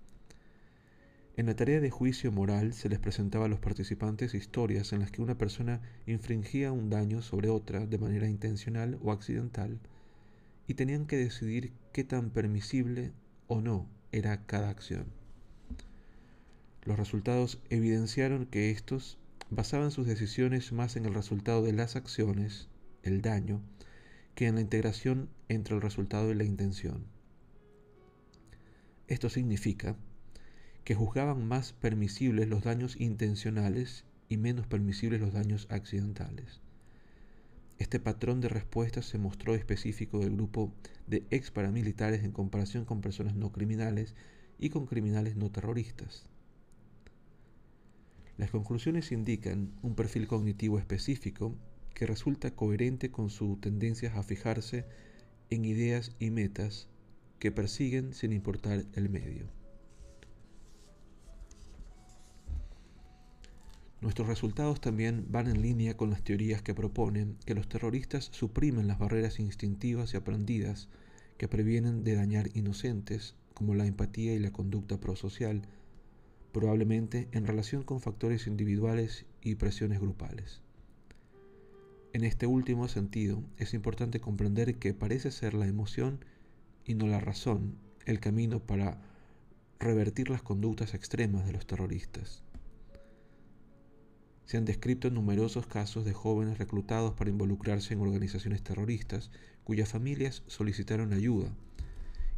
En 1.37 1.45
la 1.45 1.55
tarea 1.55 1.79
de 1.79 1.91
juicio 1.91 2.31
moral 2.31 2.73
se 2.73 2.89
les 2.89 2.99
presentaba 2.99 3.45
a 3.45 3.47
los 3.47 3.59
participantes 3.59 4.33
historias 4.33 4.91
en 4.91 4.99
las 4.99 5.11
que 5.11 5.21
una 5.21 5.37
persona 5.37 5.81
infringía 6.07 6.71
un 6.71 6.89
daño 6.89 7.21
sobre 7.21 7.49
otra 7.49 7.85
de 7.85 7.99
manera 7.99 8.27
intencional 8.27 8.97
o 9.03 9.11
accidental 9.11 9.79
y 10.67 10.75
tenían 10.75 11.05
que 11.05 11.17
decidir 11.17 11.73
qué 11.93 12.03
tan 12.03 12.29
permisible 12.29 13.11
o 13.47 13.61
no 13.61 13.87
era 14.11 14.45
cada 14.45 14.69
acción. 14.69 15.05
Los 16.83 16.97
resultados 16.97 17.61
evidenciaron 17.69 18.45
que 18.45 18.71
estos 18.71 19.17
basaban 19.49 19.91
sus 19.91 20.07
decisiones 20.07 20.71
más 20.71 20.95
en 20.95 21.05
el 21.05 21.13
resultado 21.13 21.61
de 21.61 21.73
las 21.73 21.95
acciones, 21.95 22.69
el 23.03 23.21
daño, 23.21 23.61
que 24.35 24.47
en 24.47 24.55
la 24.55 24.61
integración 24.61 25.29
entre 25.49 25.75
el 25.75 25.81
resultado 25.81 26.31
y 26.31 26.35
la 26.35 26.43
intención. 26.43 27.05
Esto 29.07 29.29
significa 29.29 29.97
que 30.83 30.95
juzgaban 30.95 31.45
más 31.45 31.73
permisibles 31.73 32.47
los 32.47 32.63
daños 32.63 32.99
intencionales 32.99 34.05
y 34.29 34.37
menos 34.37 34.67
permisibles 34.67 35.19
los 35.19 35.33
daños 35.33 35.67
accidentales. 35.69 36.61
Este 37.81 37.99
patrón 37.99 38.41
de 38.41 38.47
respuesta 38.47 39.01
se 39.01 39.17
mostró 39.17 39.55
específico 39.55 40.19
del 40.19 40.35
grupo 40.35 40.71
de 41.07 41.25
ex 41.31 41.49
paramilitares 41.49 42.23
en 42.23 42.31
comparación 42.31 42.85
con 42.85 43.01
personas 43.01 43.33
no 43.33 43.51
criminales 43.51 44.13
y 44.59 44.69
con 44.69 44.85
criminales 44.85 45.35
no 45.35 45.49
terroristas. 45.49 46.29
Las 48.37 48.51
conclusiones 48.51 49.11
indican 49.11 49.71
un 49.81 49.95
perfil 49.95 50.27
cognitivo 50.27 50.77
específico 50.77 51.55
que 51.95 52.05
resulta 52.05 52.51
coherente 52.51 53.09
con 53.09 53.31
su 53.31 53.57
tendencia 53.57 54.13
a 54.15 54.21
fijarse 54.21 54.85
en 55.49 55.65
ideas 55.65 56.15
y 56.19 56.29
metas 56.29 56.87
que 57.39 57.51
persiguen 57.51 58.13
sin 58.13 58.31
importar 58.31 58.85
el 58.93 59.09
medio. 59.09 59.47
Nuestros 64.01 64.27
resultados 64.27 64.81
también 64.81 65.27
van 65.29 65.47
en 65.47 65.61
línea 65.61 65.95
con 65.95 66.09
las 66.09 66.23
teorías 66.23 66.63
que 66.63 66.73
proponen 66.73 67.37
que 67.45 67.53
los 67.53 67.69
terroristas 67.69 68.29
suprimen 68.31 68.87
las 68.87 68.97
barreras 68.97 69.39
instintivas 69.39 70.13
y 70.13 70.17
aprendidas 70.17 70.89
que 71.37 71.47
previenen 71.47 72.03
de 72.03 72.15
dañar 72.15 72.49
inocentes, 72.55 73.35
como 73.53 73.75
la 73.75 73.85
empatía 73.85 74.33
y 74.33 74.39
la 74.39 74.51
conducta 74.51 74.99
prosocial, 74.99 75.61
probablemente 76.51 77.29
en 77.31 77.45
relación 77.45 77.83
con 77.83 78.01
factores 78.01 78.47
individuales 78.47 79.27
y 79.43 79.53
presiones 79.53 79.99
grupales. 79.99 80.61
En 82.13 82.23
este 82.23 82.47
último 82.47 82.87
sentido, 82.87 83.43
es 83.57 83.75
importante 83.75 84.19
comprender 84.19 84.79
que 84.79 84.95
parece 84.95 85.29
ser 85.29 85.53
la 85.53 85.67
emoción 85.67 86.25
y 86.85 86.95
no 86.95 87.05
la 87.05 87.19
razón 87.19 87.75
el 88.07 88.19
camino 88.19 88.59
para 88.59 88.99
revertir 89.79 90.31
las 90.31 90.41
conductas 90.41 90.95
extremas 90.95 91.45
de 91.45 91.53
los 91.53 91.67
terroristas. 91.67 92.43
Se 94.51 94.57
han 94.57 94.65
descrito 94.65 95.09
numerosos 95.09 95.65
casos 95.65 96.03
de 96.03 96.11
jóvenes 96.11 96.57
reclutados 96.57 97.13
para 97.13 97.29
involucrarse 97.29 97.93
en 97.93 98.01
organizaciones 98.01 98.61
terroristas 98.61 99.31
cuyas 99.63 99.87
familias 99.87 100.43
solicitaron 100.47 101.13
ayuda 101.13 101.47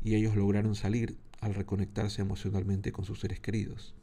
y 0.04 0.14
ellos 0.14 0.36
lograron 0.36 0.76
salir 0.76 1.18
al 1.42 1.56
reconectarse 1.56 2.22
emocionalmente 2.22 2.92
con 2.92 3.04
sus 3.04 3.20
seres 3.20 3.40
queridos. 3.40 3.96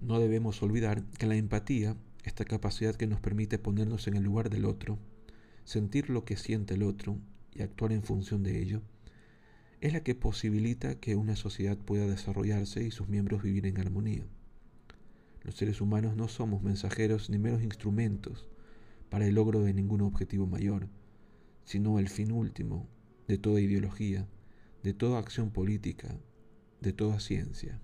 No 0.00 0.18
debemos 0.18 0.60
olvidar 0.64 1.04
que 1.16 1.26
la 1.26 1.36
empatía, 1.36 1.96
esta 2.24 2.44
capacidad 2.44 2.96
que 2.96 3.06
nos 3.06 3.20
permite 3.20 3.60
ponernos 3.60 4.08
en 4.08 4.16
el 4.16 4.24
lugar 4.24 4.50
del 4.50 4.64
otro, 4.64 4.98
sentir 5.62 6.10
lo 6.10 6.24
que 6.24 6.36
siente 6.36 6.74
el 6.74 6.82
otro 6.82 7.18
y 7.54 7.62
actuar 7.62 7.92
en 7.92 8.02
función 8.02 8.42
de 8.42 8.60
ello, 8.60 8.82
es 9.84 9.92
la 9.92 10.00
que 10.00 10.14
posibilita 10.14 10.94
que 10.94 11.14
una 11.14 11.36
sociedad 11.36 11.76
pueda 11.76 12.06
desarrollarse 12.06 12.82
y 12.82 12.90
sus 12.90 13.06
miembros 13.06 13.42
vivir 13.42 13.66
en 13.66 13.78
armonía. 13.78 14.24
Los 15.42 15.56
seres 15.56 15.82
humanos 15.82 16.16
no 16.16 16.26
somos 16.26 16.62
mensajeros 16.62 17.28
ni 17.28 17.36
meros 17.36 17.62
instrumentos 17.62 18.48
para 19.10 19.26
el 19.26 19.34
logro 19.34 19.60
de 19.60 19.74
ningún 19.74 20.00
objetivo 20.00 20.46
mayor, 20.46 20.88
sino 21.64 21.98
el 21.98 22.08
fin 22.08 22.32
último 22.32 22.88
de 23.28 23.36
toda 23.36 23.60
ideología, 23.60 24.26
de 24.82 24.94
toda 24.94 25.18
acción 25.18 25.50
política, 25.50 26.16
de 26.80 26.94
toda 26.94 27.20
ciencia. 27.20 27.78